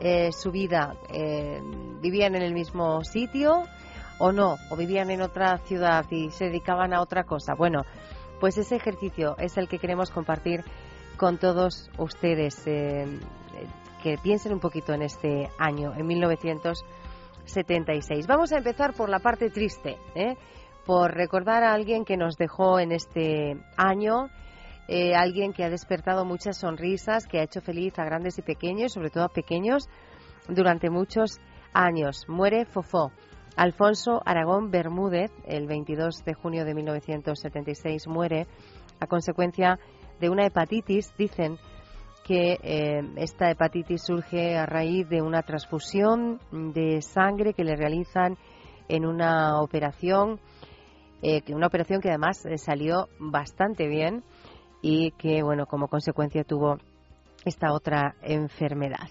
[0.00, 0.96] eh, su vida?
[1.12, 1.60] Eh,
[2.00, 3.64] ¿Vivían en el mismo sitio
[4.18, 4.56] o no?
[4.70, 7.52] ¿O vivían en otra ciudad y se dedicaban a otra cosa?
[7.54, 7.82] Bueno,
[8.40, 10.64] pues ese ejercicio es el que queremos compartir
[11.18, 12.66] con todos ustedes.
[12.66, 13.20] Eh,
[14.02, 18.26] que piensen un poquito en este año, en 1976.
[18.26, 19.98] Vamos a empezar por la parte triste.
[20.14, 20.34] ¿eh?
[20.88, 24.30] Por recordar a alguien que nos dejó en este año,
[24.88, 28.94] eh, alguien que ha despertado muchas sonrisas, que ha hecho feliz a grandes y pequeños,
[28.94, 29.86] sobre todo a pequeños,
[30.48, 31.40] durante muchos
[31.74, 32.24] años.
[32.26, 33.12] Muere Fofó.
[33.54, 38.46] Alfonso Aragón Bermúdez, el 22 de junio de 1976, muere
[38.98, 39.78] a consecuencia
[40.20, 41.12] de una hepatitis.
[41.18, 41.58] Dicen
[42.24, 48.38] que eh, esta hepatitis surge a raíz de una transfusión de sangre que le realizan
[48.88, 50.40] en una operación
[51.22, 54.24] eh, una operación que además eh, salió bastante bien
[54.82, 56.78] y que, bueno, como consecuencia tuvo
[57.44, 59.08] esta otra enfermedad.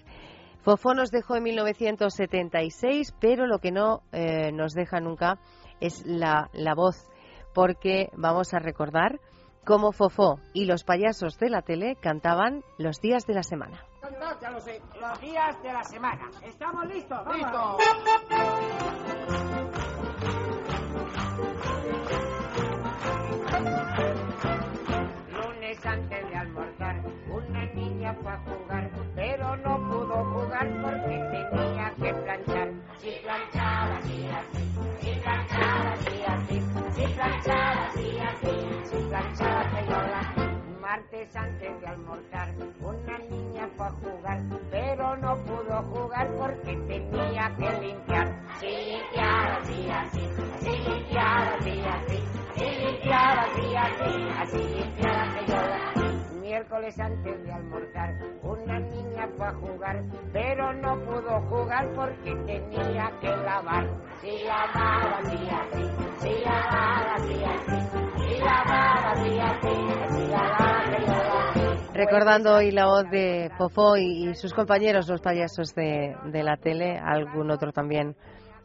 [0.62, 5.39] Fofó nos dejó en 1976, pero lo que no eh, nos deja nunca
[5.80, 7.10] es la, la voz,
[7.54, 9.20] porque vamos a recordar
[9.65, 13.82] cómo Fofó y los payasos de la tele cantaban los días de la semana.
[14.41, 16.30] Ya lo sé, los días de la semana.
[16.43, 17.20] ¿Estamos listos?
[17.34, 17.78] ¡Listos!
[28.28, 32.72] A jugar, pero no pudo jugar porque tenía que planchar.
[33.00, 34.63] Si planchaba así, así,
[35.02, 36.62] si planchaba así, así,
[36.96, 38.54] si planchaba así, así,
[38.90, 38.98] si
[40.82, 42.50] Martes antes de almorzar,
[42.82, 48.28] una niña fue a jugar, pero no pudo jugar porque tenía que limpiar.
[48.60, 50.30] Si limpiaba así, así,
[50.62, 52.28] si limpiaba así, así
[56.58, 63.12] Miércoles antes de almorzar, una niña fue a jugar, pero no pudo jugar porque tenía
[63.22, 63.88] que lavar.
[64.20, 65.84] Si lavaba así, así,
[66.17, 67.78] si lavaba así, así,
[68.17, 69.70] si lavaba así, así,
[70.15, 70.82] si lavaba
[71.93, 76.98] Recordando hoy la voz de Fofó y, sus compañeros, los payasos de, de la tele,
[76.98, 78.15] algún otro también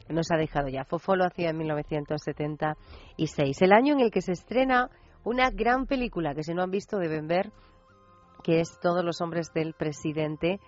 [0.08, 0.86] nos ha dejado ya.
[0.86, 4.88] Fofó lo hacía en 1976, el año en el que se estrena
[5.24, 7.52] una gran película que si no han visto deben ver,
[8.42, 10.60] que es Todos los hombres del presidente,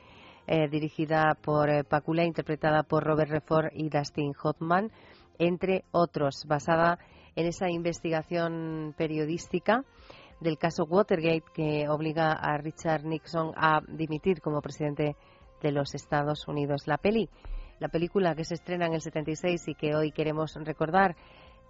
[0.46, 4.90] eh, dirigida por eh, Pacula, interpretada por Robert Redford y Dustin Hoffman,
[5.38, 6.98] entre otros, basada
[7.34, 9.84] en esa investigación periodística
[10.40, 15.16] del caso Watergate que obliga a Richard Nixon a dimitir como presidente
[15.62, 16.86] de los Estados Unidos.
[16.86, 17.28] La peli,
[17.80, 21.16] la película que se estrena en el 76 y que hoy queremos recordar,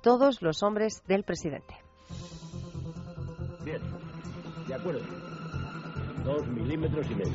[0.02, 1.74] Todos los hombres del presidente.
[3.64, 3.80] Bien,
[4.68, 5.00] de acuerdo.
[6.24, 7.34] Dos milímetros y medio.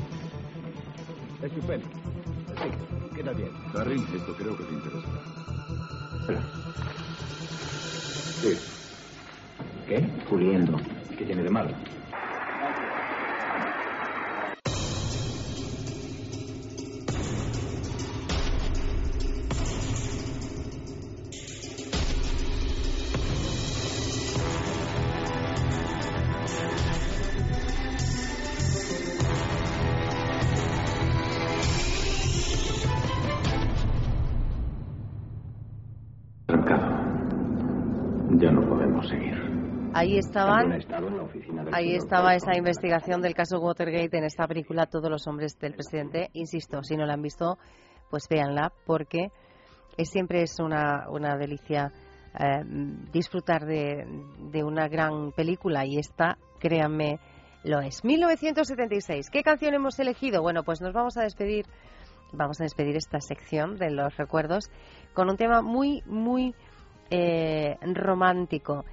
[1.42, 1.86] Estupendo.
[2.62, 3.50] Sí, queda bien.
[3.72, 5.08] Darryl, esto creo que te interesa.
[8.42, 8.58] Sí.
[9.86, 10.00] ¿Qué?
[10.28, 10.76] Puliendo.
[11.16, 11.70] ¿Qué tiene de malo?
[40.30, 40.80] Estaban,
[41.72, 46.30] ahí estaba esa investigación del caso Watergate en esta película Todos los hombres del presidente.
[46.32, 47.58] Insisto, si no la han visto,
[48.10, 49.32] pues véanla porque
[49.96, 51.92] es, siempre es una, una delicia
[52.38, 52.62] eh,
[53.12, 54.06] disfrutar de,
[54.52, 57.18] de una gran película y esta, créanme,
[57.64, 58.04] lo es.
[58.04, 59.30] 1976.
[59.30, 60.42] ¿Qué canción hemos elegido?
[60.42, 61.66] Bueno, pues nos vamos a despedir,
[62.32, 64.70] vamos a despedir esta sección de los recuerdos
[65.12, 66.54] con un tema muy, muy
[67.10, 68.84] eh, romántico.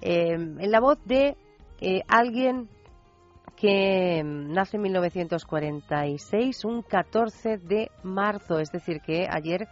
[0.00, 1.36] Eh, en la voz de
[1.80, 2.68] eh, alguien
[3.56, 9.66] que nace en 1946, un 14 de marzo, es decir, que ayer,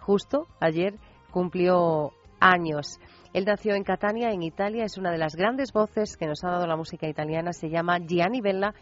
[0.00, 0.94] justo ayer,
[1.30, 2.98] cumplió años.
[3.34, 6.50] Él nació en Catania, en Italia, es una de las grandes voces que nos ha
[6.50, 8.74] dado la música italiana, se llama Gianni Bella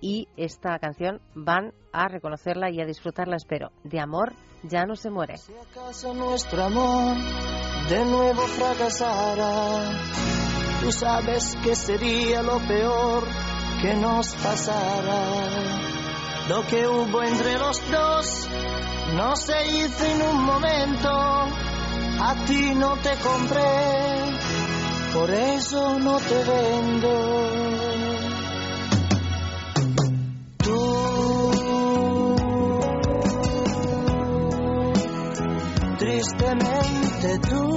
[0.00, 3.70] y esta canción van a reconocerla y a disfrutarla, espero.
[3.84, 4.32] De amor
[4.62, 5.36] ya no se muere.
[5.38, 7.16] Si acaso nuestro amor
[7.88, 9.92] de nuevo fracasara,
[10.80, 13.24] tú sabes que sería lo peor
[13.82, 15.80] que nos pasara.
[16.48, 18.48] Lo que hubo entre los dos
[19.14, 23.62] no se hizo en un momento, a ti no te compré,
[25.12, 28.09] por eso no te vendo.
[30.70, 32.34] Tú,
[35.98, 37.69] tristemente tú,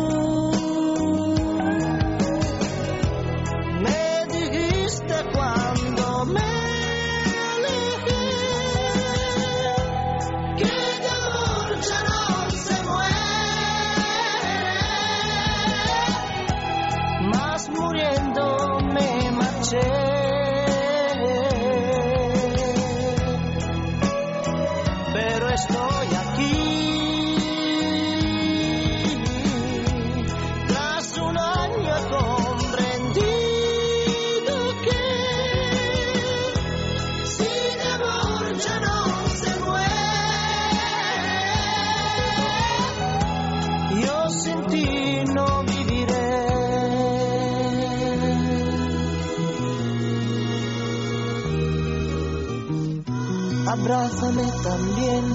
[53.74, 55.34] Abrázame también,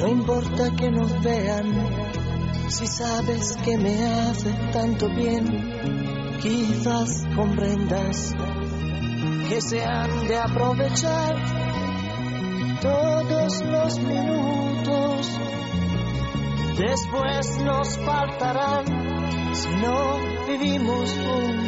[0.00, 1.72] no importa que nos vean.
[2.66, 5.46] Si sabes que me hace tanto bien,
[6.42, 8.34] quizás comprendas
[9.48, 11.36] que se han de aprovechar
[12.80, 15.30] todos los minutos.
[16.78, 21.67] Después nos faltarán si no vivimos juntos.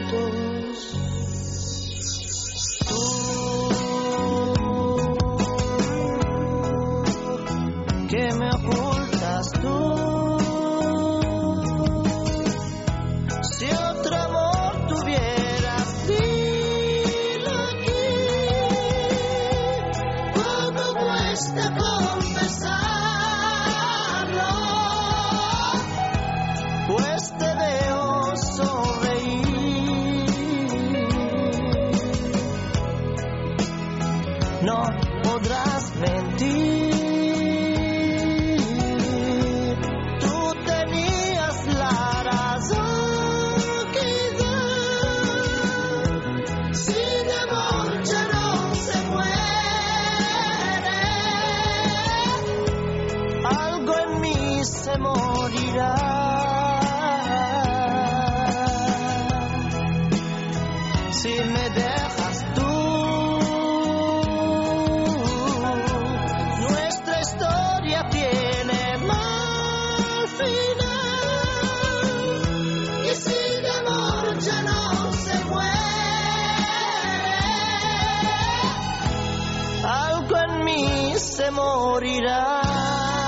[82.11, 83.20] freedom.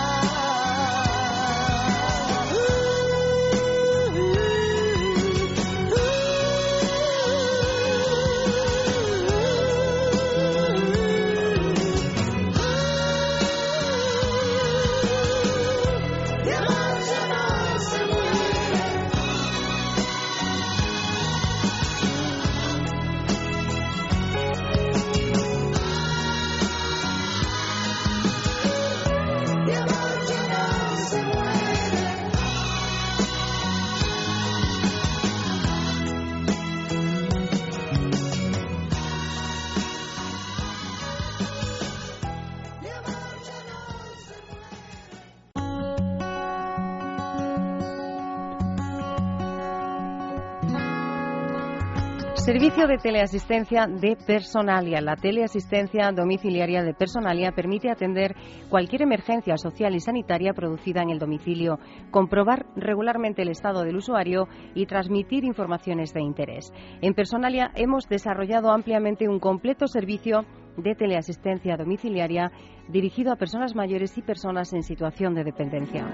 [52.72, 55.02] Servicio de teleasistencia de Personalia.
[55.02, 58.34] La teleasistencia domiciliaria de Personalia permite atender
[58.70, 61.78] cualquier emergencia social y sanitaria producida en el domicilio,
[62.10, 66.72] comprobar regularmente el estado del usuario y transmitir informaciones de interés.
[67.02, 70.46] En Personalia hemos desarrollado ampliamente un completo servicio
[70.78, 72.52] de teleasistencia domiciliaria
[72.88, 76.08] dirigido a personas mayores y personas en situación de dependencia.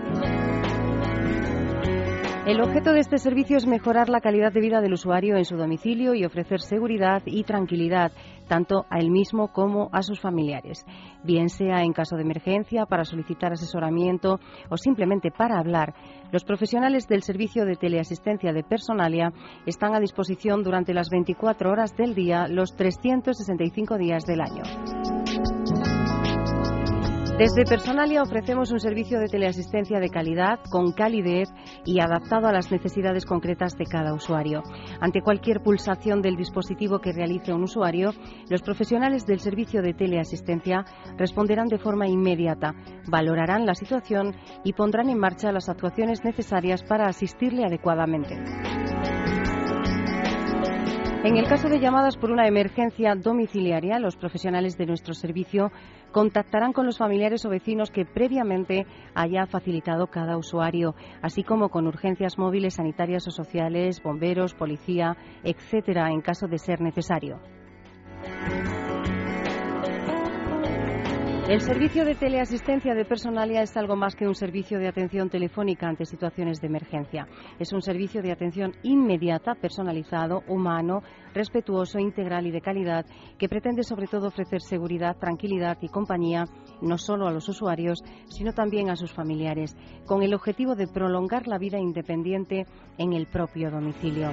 [2.49, 5.59] El objeto de este servicio es mejorar la calidad de vida del usuario en su
[5.59, 8.11] domicilio y ofrecer seguridad y tranquilidad
[8.49, 10.86] tanto a él mismo como a sus familiares,
[11.22, 14.40] bien sea en caso de emergencia, para solicitar asesoramiento
[14.70, 15.92] o simplemente para hablar.
[16.32, 19.30] Los profesionales del servicio de teleasistencia de Personalia
[19.66, 25.17] están a disposición durante las 24 horas del día, los 365 días del año.
[27.39, 31.49] Desde Personalia ofrecemos un servicio de teleasistencia de calidad, con calidez
[31.84, 34.64] y adaptado a las necesidades concretas de cada usuario.
[35.01, 38.11] Ante cualquier pulsación del dispositivo que realice un usuario,
[38.51, 40.84] los profesionales del servicio de teleasistencia
[41.16, 42.74] responderán de forma inmediata,
[43.07, 44.34] valorarán la situación
[44.64, 48.34] y pondrán en marcha las actuaciones necesarias para asistirle adecuadamente.
[51.24, 55.72] En el caso de llamadas por una emergencia domiciliaria, los profesionales de nuestro servicio
[56.12, 61.88] contactarán con los familiares o vecinos que previamente haya facilitado cada usuario, así como con
[61.88, 67.40] urgencias móviles sanitarias o sociales, bomberos, policía, etcétera, en caso de ser necesario.
[71.49, 75.88] El servicio de teleasistencia de Personalia es algo más que un servicio de atención telefónica
[75.88, 77.26] ante situaciones de emergencia.
[77.59, 81.01] Es un servicio de atención inmediata, personalizado, humano,
[81.32, 83.07] respetuoso, integral y de calidad
[83.38, 86.44] que pretende sobre todo ofrecer seguridad, tranquilidad y compañía
[86.82, 89.74] no solo a los usuarios, sino también a sus familiares,
[90.05, 92.66] con el objetivo de prolongar la vida independiente
[92.99, 94.32] en el propio domicilio.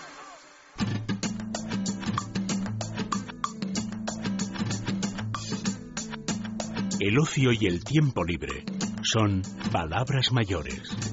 [7.01, 8.63] El ocio y el tiempo libre
[9.01, 9.41] son
[9.71, 11.10] palabras mayores.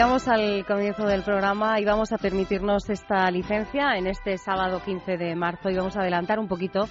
[0.00, 5.18] Decíamos al comienzo del programa y vamos a permitirnos esta licencia en este sábado 15
[5.18, 6.88] de marzo y vamos a adelantar un poquito,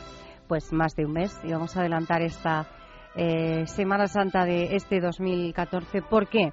[0.47, 2.67] pues más de un mes, y vamos a adelantar esta
[3.15, 6.03] eh, Semana Santa de este 2014.
[6.03, 6.51] ¿Por qué?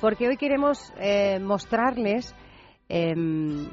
[0.00, 2.36] Porque hoy queremos eh, mostrarles
[2.88, 3.68] em,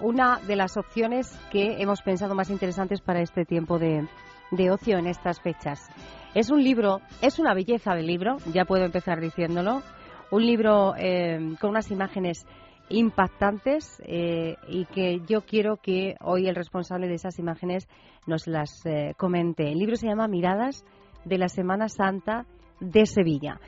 [0.00, 4.08] una de las opciones que hemos pensado más interesantes para este tiempo de,
[4.50, 5.90] de ocio en estas fechas.
[6.34, 9.82] Es un libro, es una belleza de libro, ya puedo empezar diciéndolo
[10.30, 12.46] un libro eh, con unas imágenes
[12.88, 17.88] impactantes eh, y que yo quiero que hoy el responsable de esas imágenes
[18.26, 19.70] nos las eh, comente.
[19.70, 20.84] El libro se llama Miradas
[21.24, 22.46] de la Semana Santa
[22.80, 23.60] de Sevilla.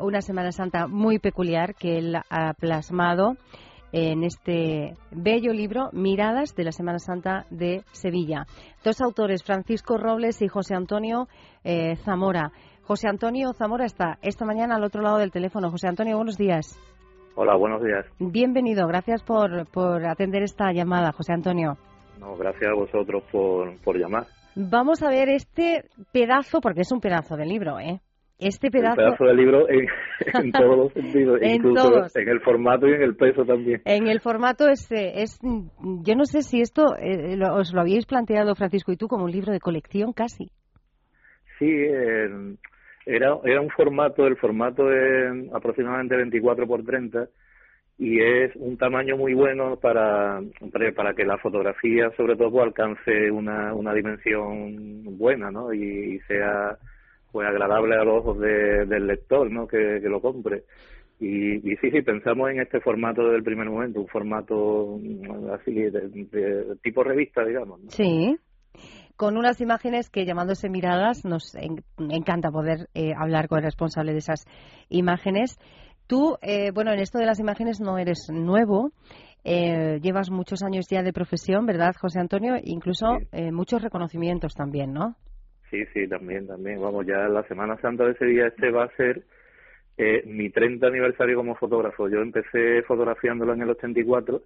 [0.00, 3.36] una Semana Santa muy peculiar que él ha plasmado
[3.92, 8.46] en este bello libro Miradas de la Semana Santa de Sevilla.
[8.82, 11.28] Dos autores, Francisco Robles y José Antonio
[12.04, 12.52] Zamora.
[12.90, 15.70] José Antonio Zamora está esta mañana al otro lado del teléfono.
[15.70, 16.76] José Antonio, buenos días.
[17.36, 18.04] Hola, buenos días.
[18.18, 21.78] Bienvenido, gracias por, por atender esta llamada, José Antonio.
[22.18, 24.24] No, gracias a vosotros por, por llamar.
[24.56, 28.00] Vamos a ver este pedazo, porque es un pedazo de libro, ¿eh?
[28.40, 29.86] Este pedazo, pedazo de libro en,
[30.50, 33.82] todos los sentidos, incluso en el formato y en el peso también.
[33.84, 35.38] En el formato es, es
[36.02, 39.30] yo no sé si esto eh, os lo habíais planteado Francisco y tú como un
[39.30, 40.50] libro de colección casi.
[41.60, 42.56] Sí, eh,
[43.06, 47.28] era, era un formato, el formato es aproximadamente 24 por 30
[48.00, 50.40] y es un tamaño muy bueno para,
[50.96, 55.72] para que la fotografía sobre todo alcance una, una dimensión buena ¿no?
[55.74, 56.78] y, sea
[57.30, 59.68] pues agradable a los ojos del lector ¿no?
[59.68, 60.64] que, lo compre
[61.20, 64.98] y, y, sí sí pensamos en este formato del primer momento un formato
[65.52, 68.34] así de, tipo revista digamos sí
[69.20, 71.54] con unas imágenes que llamándose miradas nos
[71.98, 74.46] encanta poder eh, hablar con el responsable de esas
[74.88, 75.58] imágenes.
[76.06, 78.92] Tú, eh, bueno, en esto de las imágenes no eres nuevo.
[79.44, 82.54] Eh, llevas muchos años ya de profesión, ¿verdad, José Antonio?
[82.64, 83.18] Incluso
[83.52, 85.16] muchos reconocimientos también, ¿no?
[85.68, 86.80] Sí, sí, también, también.
[86.80, 89.22] Vamos, ya la Semana Santa de ese día este va a ser
[90.24, 92.08] mi 30 aniversario como fotógrafo.
[92.08, 94.42] Yo empecé fotografiándolo en el 84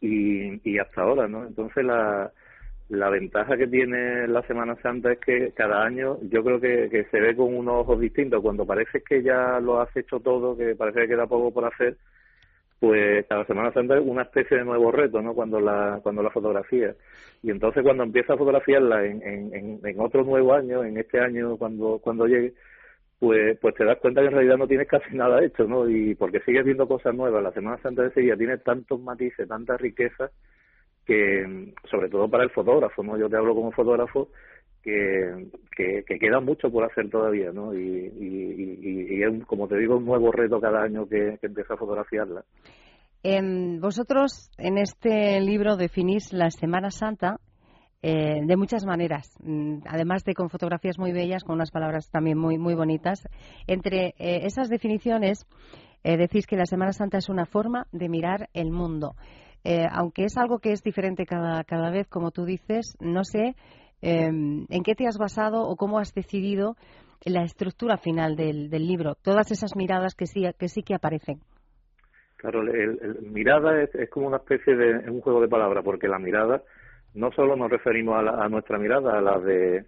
[0.00, 1.44] y, y hasta ahora, ¿no?
[1.44, 2.30] Entonces la,
[2.92, 7.20] la ventaja que tiene la Semana Santa es que cada año yo creo que, se
[7.20, 8.42] ve con unos ojos distintos.
[8.42, 11.96] Cuando parece que ya lo has hecho todo, que parece que queda poco por hacer,
[12.78, 15.34] pues cada Semana Santa es una especie de nuevo reto, ¿no?
[15.34, 16.94] Cuando la, cuando la fotografía.
[17.42, 21.56] Y entonces cuando empieza a fotografiarla en, en, en, otro nuevo año, en este año
[21.56, 22.52] cuando, cuando llegue,
[23.18, 25.88] pues, pues te das cuenta que en realidad no tienes casi nada hecho, ¿no?
[25.88, 27.42] Y porque sigues viendo cosas nuevas.
[27.42, 30.30] La Semana Santa de Sevilla tiene tantos matices, tanta riqueza,
[31.06, 33.18] que sobre todo para el fotógrafo, ¿no?
[33.18, 34.28] Yo te hablo como fotógrafo
[34.82, 37.74] que, que, queda mucho por hacer todavía, ¿no?
[37.74, 42.44] Y, es, como te digo, un nuevo reto cada año que, empieza a fotografiarla.
[43.80, 47.38] vosotros en este libro definís la Semana Santa
[48.04, 52.36] eh, de muchas maneras, mm, además de con fotografías muy bellas, con unas palabras también
[52.36, 53.28] muy, muy bonitas.
[53.68, 55.46] Entre eh, esas definiciones
[56.02, 59.14] eh, decís que la Semana Santa es una forma de mirar el mundo.
[59.64, 63.54] Eh, aunque es algo que es diferente cada, cada vez, como tú dices, no sé
[64.00, 66.76] em, en qué te has basado o cómo has decidido
[67.24, 71.38] la estructura final del, del libro, todas esas miradas que sí que, sí que aparecen.
[72.36, 76.18] Claro, el, mirada es, es, como una especie de un juego de palabras, porque la
[76.18, 76.62] mirada
[77.14, 79.84] no solo nos referimos a, a nuestra mirada, a la de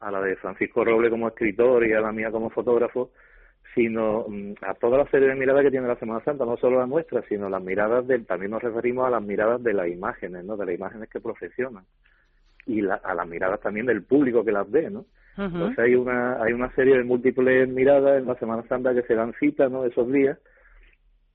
[0.00, 3.10] a la de Francisco Roble como escritor y a la mía como fotógrafo,
[3.74, 6.78] sino mm, a toda la serie de miradas que tiene la Semana Santa, no solo
[6.78, 10.44] las nuestras, sino las miradas del, también nos referimos a las miradas de las imágenes,
[10.44, 10.56] ¿no?
[10.56, 11.84] De las imágenes que profesionan
[12.66, 15.06] y a las miradas también del público que las ve, ¿no?
[15.36, 19.14] Entonces hay una hay una serie de múltiples miradas en la Semana Santa que se
[19.14, 19.86] dan cita, ¿no?
[19.86, 20.38] Esos días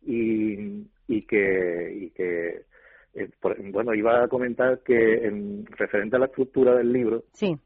[0.05, 2.65] y y que y que
[3.15, 3.29] eh,
[3.71, 7.57] bueno iba a comentar que en referente a la estructura del libro sí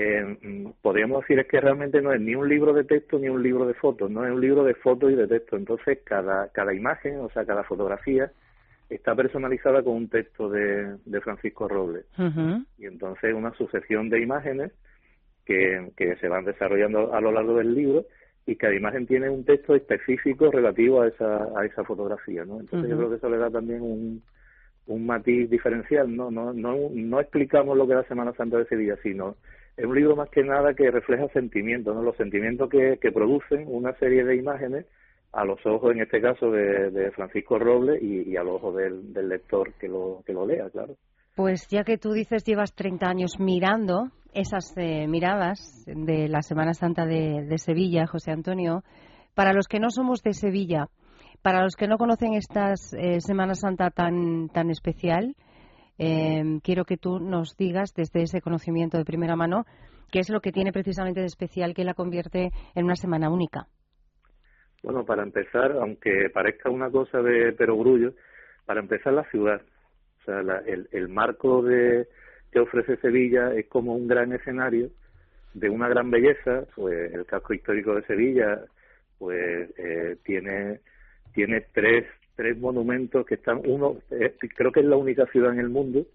[0.00, 3.42] eh, podríamos decir es que realmente no es ni un libro de texto ni un
[3.42, 5.56] libro de fotos, no es un libro de fotos y de texto.
[5.56, 8.30] Entonces cada, cada imagen, o sea, cada fotografía
[8.88, 12.06] está personalizada con un texto de, de Francisco Robles.
[12.78, 14.70] Y entonces una sucesión de imágenes
[15.44, 18.06] que, que se van desarrollando a lo largo del libro
[18.46, 22.60] y cada imagen tiene un texto específico relativo a esa, a esa fotografía, ¿no?
[22.60, 24.22] Entonces yo creo que eso le da también un,
[24.86, 26.30] un matiz diferencial, ¿no?
[26.30, 29.34] No, no, no explicamos lo que es la Semana Santa de Sevilla, sino
[29.78, 32.02] es un libro más que nada que refleja sentimientos, ¿no?
[32.02, 34.86] los sentimientos que, que producen una serie de imágenes
[35.32, 39.72] a los ojos, en este caso, de, Francisco Robles y, a los ojos del, lector
[39.74, 40.96] que lo, que lo lea, claro.
[41.36, 46.74] Pues ya que tú dices llevas 30 años mirando esas eh, miradas de la Semana
[46.74, 48.82] Santa de, de, Sevilla, José Antonio,
[49.34, 50.88] para los que no somos de Sevilla,
[51.42, 55.36] para los que no conocen esta eh, Semana Santa tan, tan especial,
[55.98, 59.64] eh, quiero que tú nos digas desde ese conocimiento de primera mano
[60.10, 63.66] qué es lo que tiene precisamente de especial que la convierte en una semana única.
[64.82, 68.12] Bueno, para empezar, aunque parezca una cosa de perogrullo,
[68.64, 69.60] para empezar la ciudad.
[70.20, 72.06] O sea, el, el marco de,
[72.52, 74.90] que ofrece Sevilla es como un gran escenario
[75.54, 78.64] de una gran belleza, pues el casco histórico de Sevilla
[79.18, 80.80] pues eh, tiene
[81.34, 82.06] tiene tres
[82.38, 86.06] tres monumentos que están, uno, eh, creo que es la única ciudad en el mundo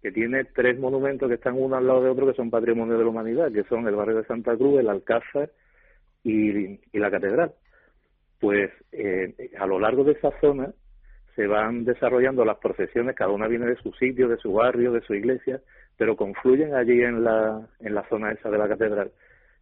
[0.00, 3.04] que tiene tres monumentos que están uno al lado de otro que son patrimonio de
[3.04, 5.50] la humanidad, que son el barrio de Santa Cruz, el Alcázar
[6.24, 7.52] y, la catedral.
[8.38, 10.72] Pues eh, a lo largo de esa zona
[11.36, 15.02] se van desarrollando las procesiones, cada una viene de su sitio, de su barrio, de
[15.02, 15.60] su iglesia,
[15.98, 19.12] pero confluyen allí en la, en la zona esa de la catedral.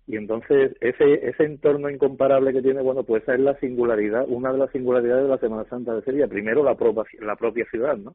[0.08, 4.50] Y entonces ese, ese entorno incomparable que tiene, bueno, pues esa es la singularidad, una
[4.50, 6.26] de las singularidades de la Semana Santa de Sevilla.
[6.26, 8.14] Primero la propia, la propia ciudad, ¿no?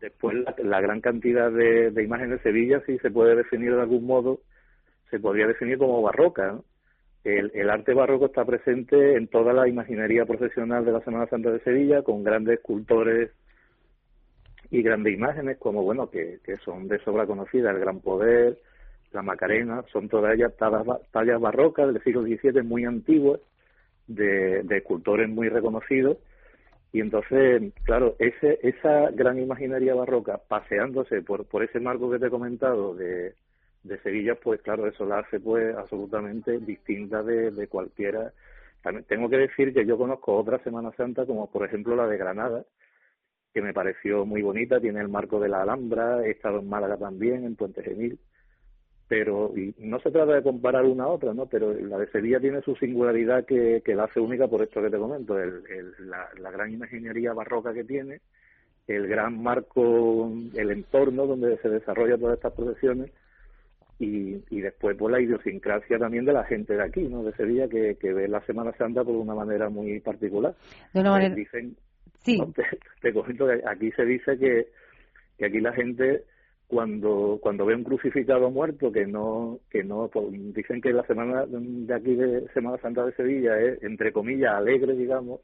[0.00, 4.06] Después la, gran cantidad de, de imágenes de Sevilla, si se puede definir de algún
[4.06, 4.40] modo,
[5.10, 6.64] se podría definir como barroca, ¿no?
[7.24, 11.60] El, arte barroco está presente en toda la imaginería profesional de la Semana Santa de
[11.60, 13.30] Sevilla, con grandes escultores
[14.70, 18.58] y grandes imágenes, como bueno, que, que son de sobra conocidas, el Gran Poder,
[19.12, 23.40] la Macarena, son todas ellas tallas, barrocas del siglo XVII muy antiguas,
[24.06, 26.18] de, de escultores muy reconocidos,
[26.92, 32.26] y entonces, claro, ese, esa gran imaginería barroca, paseándose por, por ese marco que te
[32.26, 33.34] he comentado de,
[34.02, 38.32] Sevilla, pues claro, eso la hace pues absolutamente distinta de, de cualquiera.
[38.82, 42.18] También tengo que decir que yo conozco otra Semana Santa, como por ejemplo la de
[42.18, 42.64] Granada,
[43.54, 46.96] que me pareció muy bonita, tiene el marco de la Alhambra, he estado en Málaga
[46.98, 48.18] también, en Puente Genil,
[49.12, 51.44] pero y no se trata de comparar una a otra, ¿no?
[51.44, 54.88] Pero la de Sevilla tiene su singularidad que, que la hace única por esto que
[54.88, 58.22] te comento, el, el, la, la gran imaginería barroca que tiene,
[58.86, 63.10] el gran marco, el entorno donde se desarrollan todas estas procesiones
[63.98, 67.22] y, y después por pues, la idiosincrasia también de la gente de aquí, ¿no?
[67.22, 70.54] De Sevilla, que, que ve la Semana Santa por una manera muy particular.
[70.94, 71.34] De una manera...
[71.34, 71.76] Dicen,
[72.22, 72.40] sí.
[73.02, 74.68] te, comento que aquí se dice que,
[75.36, 76.24] que aquí la gente
[76.72, 81.44] cuando cuando ve un crucificado muerto que no que no pues, dicen que la semana
[81.46, 85.40] de aquí de Semana Santa de Sevilla es entre comillas alegre digamos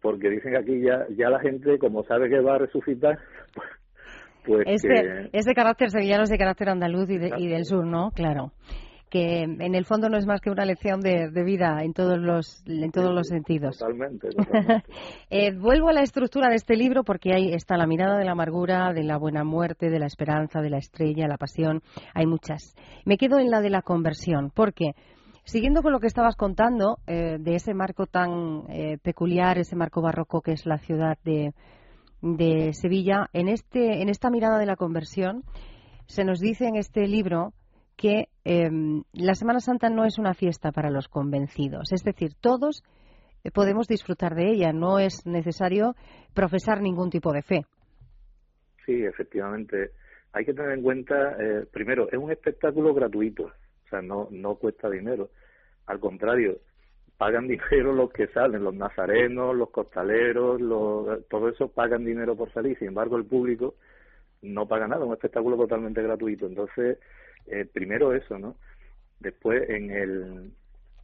[0.00, 3.18] porque dicen que aquí ya ya la gente como sabe que va a resucitar
[3.56, 4.84] pues, pues
[5.32, 8.10] es, de, carácter sevillano, es de carácter andaluz y, y, del sur, ¿no?
[8.10, 8.52] Claro.
[9.12, 12.64] Que en el fondo no es más que una lección de, vida en todos los,
[12.66, 13.76] en todos los sentidos.
[13.78, 14.28] Totalmente.
[15.28, 18.32] eh, vuelvo a la estructura de este libro porque ahí está la mirada de la
[18.32, 21.82] amargura, de la buena muerte, de la esperanza, de la estrella, la pasión.
[22.14, 22.74] Hay muchas.
[23.04, 24.94] Me quedo en la de la conversión porque.
[25.44, 30.00] Siguiendo con lo que estabas contando eh, de ese marco tan eh, peculiar, ese marco
[30.00, 31.52] barroco que es la ciudad de,
[32.20, 35.42] de Sevilla, en, este, en esta mirada de la conversión,
[36.06, 37.54] se nos dice en este libro
[37.96, 42.82] que em, la Semana Santa no es una fiesta para los convencidos, es decir, todos
[43.44, 45.94] eh, podemos disfrutar de ella, no es necesario
[46.34, 47.66] profesar ningún tipo de fe.
[48.86, 49.90] Sí, efectivamente.
[50.32, 54.54] Hay que tener en cuenta, eh, primero, es un espectáculo gratuito, o sea, no, no
[54.54, 55.30] cuesta dinero.
[55.86, 56.58] Al contrario,
[57.18, 62.52] pagan dinero los que salen, los nazarenos, los costaleros, los, todo eso pagan dinero por
[62.52, 63.74] salir, sin embargo el público
[64.42, 66.46] no paga nada, un espectáculo totalmente gratuito.
[66.46, 66.98] Entonces,
[67.46, 68.56] eh, primero eso, ¿no?
[69.20, 70.52] Después, en el,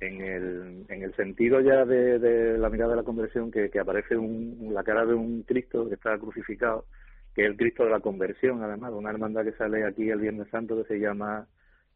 [0.00, 4.16] en el, en el sentido ya de, la mirada de la conversión, que, que aparece
[4.16, 6.86] un, la cara de un Cristo que está crucificado,
[7.34, 10.48] que es el Cristo de la conversión, además, una hermandad que sale aquí el Viernes
[10.50, 11.46] Santo que se llama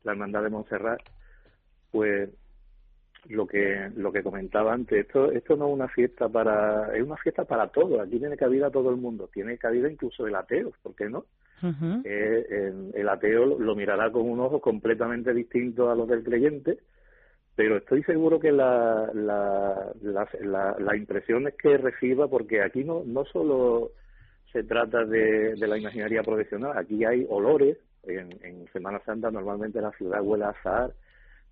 [0.05, 1.01] la Hermandad de Montserrat,
[1.91, 2.31] pues
[3.29, 7.17] lo que lo que comentaba antes esto esto no es una fiesta para es una
[7.17, 10.97] fiesta para todos aquí tiene cabida todo el mundo tiene cabida incluso el ateo ¿por
[10.97, 11.27] qué no?
[12.05, 16.79] Eh, el, ateo lo mirará con un ojo completamente distinto a los del creyente
[17.55, 23.03] pero estoy seguro que la la, la, la, impresión es que reciba porque aquí no
[23.05, 23.93] no solo
[24.53, 29.81] se trata de, de la imaginaria profesional aquí hay olores en, en Semana Santa normalmente
[29.81, 30.93] la ciudad huele a azar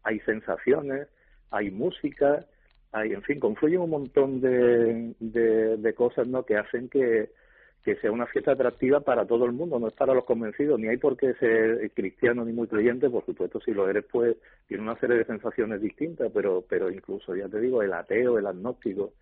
[0.03, 1.09] hay sensaciones
[1.51, 2.45] hay música,
[2.93, 6.45] hay, en fin, confluyen un montón de, de, cosas ¿no?
[6.45, 7.31] que hacen que,
[7.85, 10.89] que sea una fiesta atractiva para todo el mundo, no es para los convencidos, ni
[10.89, 14.37] hay por qué ser cristiano ni muy creyente, por supuesto si lo eres pues
[14.69, 18.47] tiene una serie de sensaciones distintas, pero pero incluso ya te digo, el ateo, el
[18.47, 19.13] agnóstico,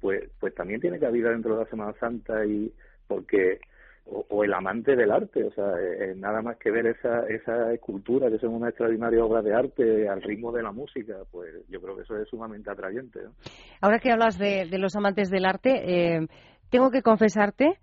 [0.00, 2.72] pues pues también tiene cabida dentro de la Semana Santa y
[3.06, 3.60] porque
[4.10, 7.72] o, el amante del arte, o sea, eh, eh, nada más que ver esa, esa
[7.72, 11.80] escultura, que son una extraordinaria obra de arte al ritmo de la música, pues yo
[11.80, 13.20] creo que eso es sumamente atrayente.
[13.80, 16.26] Ahora que hablas de, los amantes del arte, eh,
[16.70, 17.78] tengo que confesarte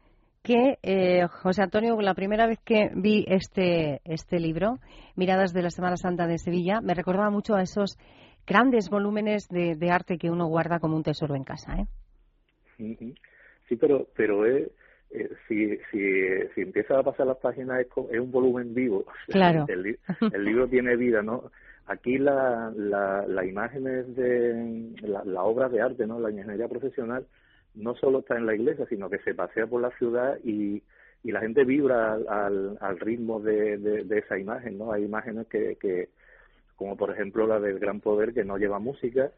[0.46, 4.78] que, José Antonio, la primera vez que vi este, este libro,
[5.16, 7.98] Miradas de la Semana Santa de Sevilla, me recordaba mucho a esos
[8.46, 11.74] grandes volúmenes de, de arte que uno guarda como un tesoro en casa.
[11.74, 11.88] ¿eh?
[13.68, 14.70] Sí, pero, pero es
[15.12, 19.06] eh, si, si, si empieza a pasar las páginas es, es un volumen vivo.
[19.28, 19.66] Claro.
[19.68, 19.98] El,
[20.34, 21.52] el, libro tiene vida, ¿no?
[21.88, 26.20] Aquí la, la, las imágenes de la, la, obra de arte, ¿no?
[26.20, 27.26] La ingeniería profesional
[27.76, 30.82] no solo está en la iglesia, sino que se pasea por la ciudad y,
[31.24, 34.92] y la gente vibra al, al, ritmo de, de, esa imagen, ¿no?
[34.92, 36.10] Hay imágenes que, que
[36.76, 39.32] como por ejemplo la del Gran Poder que no lleva música,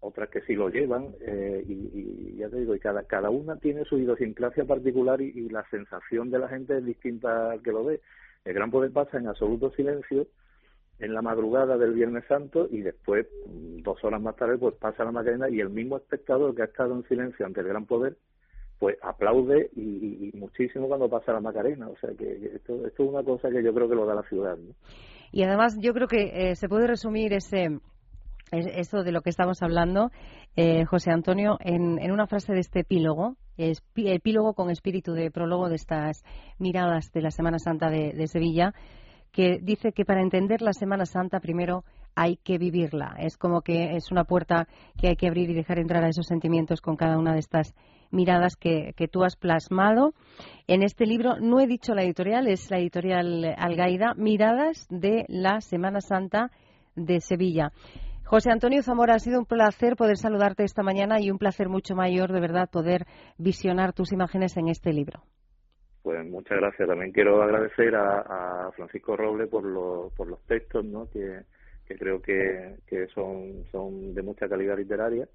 [0.00, 3.84] otras que sí lo llevan, eh, y, ya te digo, y cada, cada una tiene
[3.84, 8.00] su idiosincrasia particular y, la sensación de la gente es distinta al que lo ve.
[8.44, 10.26] El Gran Poder pasa en absoluto silencio
[11.00, 15.04] en la madrugada del Viernes Santo y después, mm, dos horas más tarde, pues pasa
[15.04, 18.16] la Macarena y el mismo espectador que ha estado en silencio ante el Gran Poder,
[18.78, 21.88] pues aplaude y, muchísimo cuando pasa la Macarena.
[21.88, 24.22] O sea que esto, esto, es una cosa que yo creo que lo da la
[24.22, 24.56] ciudad.
[25.32, 27.78] Y además yo creo que eh, se puede resumir ese
[28.52, 30.10] eso de lo que estamos hablando,
[30.56, 35.68] eh, José Antonio, en, en, una frase de este epílogo, epílogo con espíritu de prólogo
[35.68, 36.24] de estas
[36.58, 38.74] miradas de la Semana Santa de Sevilla,
[39.32, 43.16] que dice que para entender la Semana Santa primero hay que vivirla.
[43.18, 44.66] Es como que es una puerta
[44.98, 47.74] que hay que abrir y dejar entrar a esos sentimientos con cada una de estas
[48.10, 50.12] miradas que, que tú has plasmado.
[50.66, 55.60] En este libro, no he dicho la editorial, es la editorial Algaida, Miradas de la
[55.60, 56.50] Semana Santa
[56.96, 57.72] de Sevilla.
[58.24, 61.96] José Antonio Zamora, ha sido un placer poder saludarte esta mañana y un placer mucho
[61.96, 63.06] mayor, de verdad, poder
[63.38, 65.24] visionar tus imágenes en este libro.
[66.02, 66.88] Pues muchas gracias.
[66.88, 69.62] También quiero agradecer a, Francisco Roble por,
[70.14, 71.08] por los textos, ¿no?
[71.10, 71.42] que,
[71.86, 72.76] creo que,
[73.14, 75.28] son, son de mucha calidad literaria.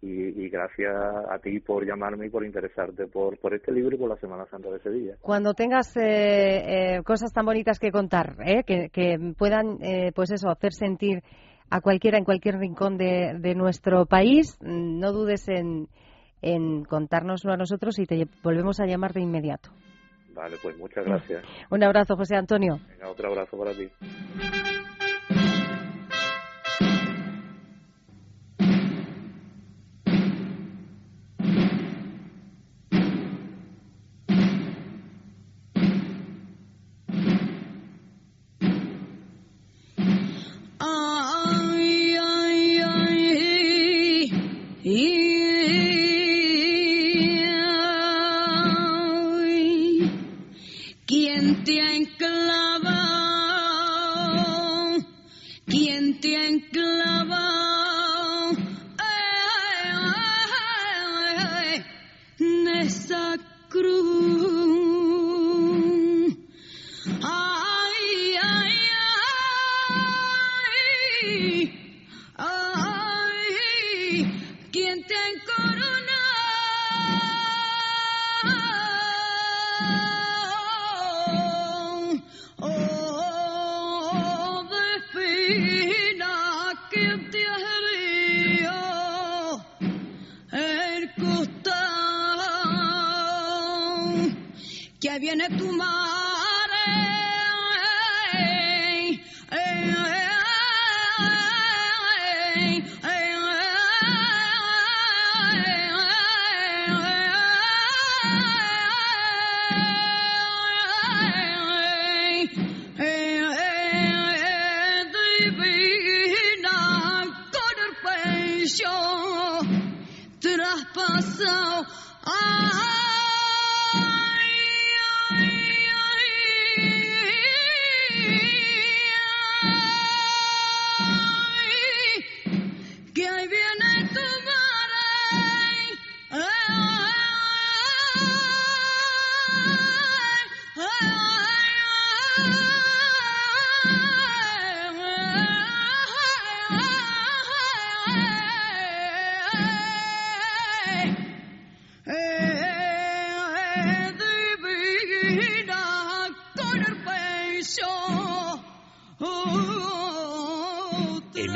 [0.00, 4.08] Y, gracias a ti por llamarme y por interesarte por, por este libro y por
[4.08, 5.16] la Semana Santa de Sevilla.
[5.20, 8.62] Cuando tengas eh, eh, cosas tan bonitas que contar, ¿eh?
[8.64, 9.78] que, puedan,
[10.14, 11.22] pues eso, hacer sentir
[11.68, 15.88] a cualquiera en cualquier rincón de, de nuestro país, no dudes en,
[16.42, 19.70] en contárnoslo a nosotros y te volvemos a llamar de inmediato.
[20.38, 21.44] Vale, pues muchas gracias.
[21.68, 22.78] Un abrazo, José Antonio.
[22.88, 23.90] Venga, otro abrazo para ti.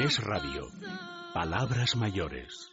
[0.03, 0.67] Radio.
[1.33, 2.73] Palabras mayores.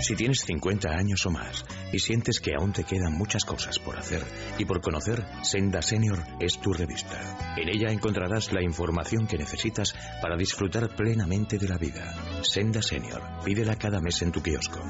[0.00, 3.98] Si tienes 50 años o más y sientes que aún te quedan muchas cosas por
[3.98, 4.22] hacer
[4.56, 7.54] y por conocer, Senda Senior es tu revista.
[7.58, 12.14] En ella encontrarás la información que necesitas para disfrutar plenamente de la vida.
[12.42, 13.22] Senda Senior.
[13.44, 14.80] Pídela cada mes en tu kiosco.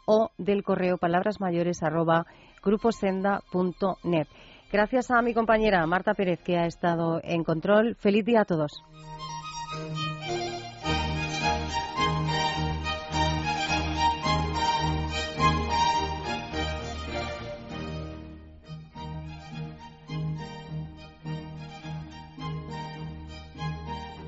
[0.05, 0.99] o del correo
[2.63, 4.27] gruposenda.net.
[4.71, 7.95] Gracias a mi compañera Marta Pérez, que ha estado en control.
[7.99, 8.83] Feliz día a todos.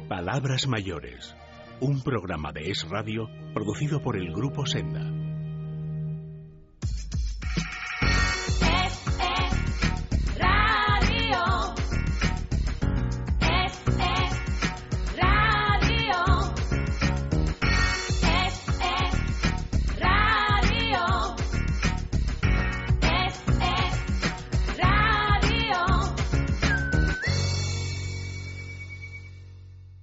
[0.07, 1.35] Palabras Mayores,
[1.81, 5.01] un programa de Es Radio producido por el Grupo Senda.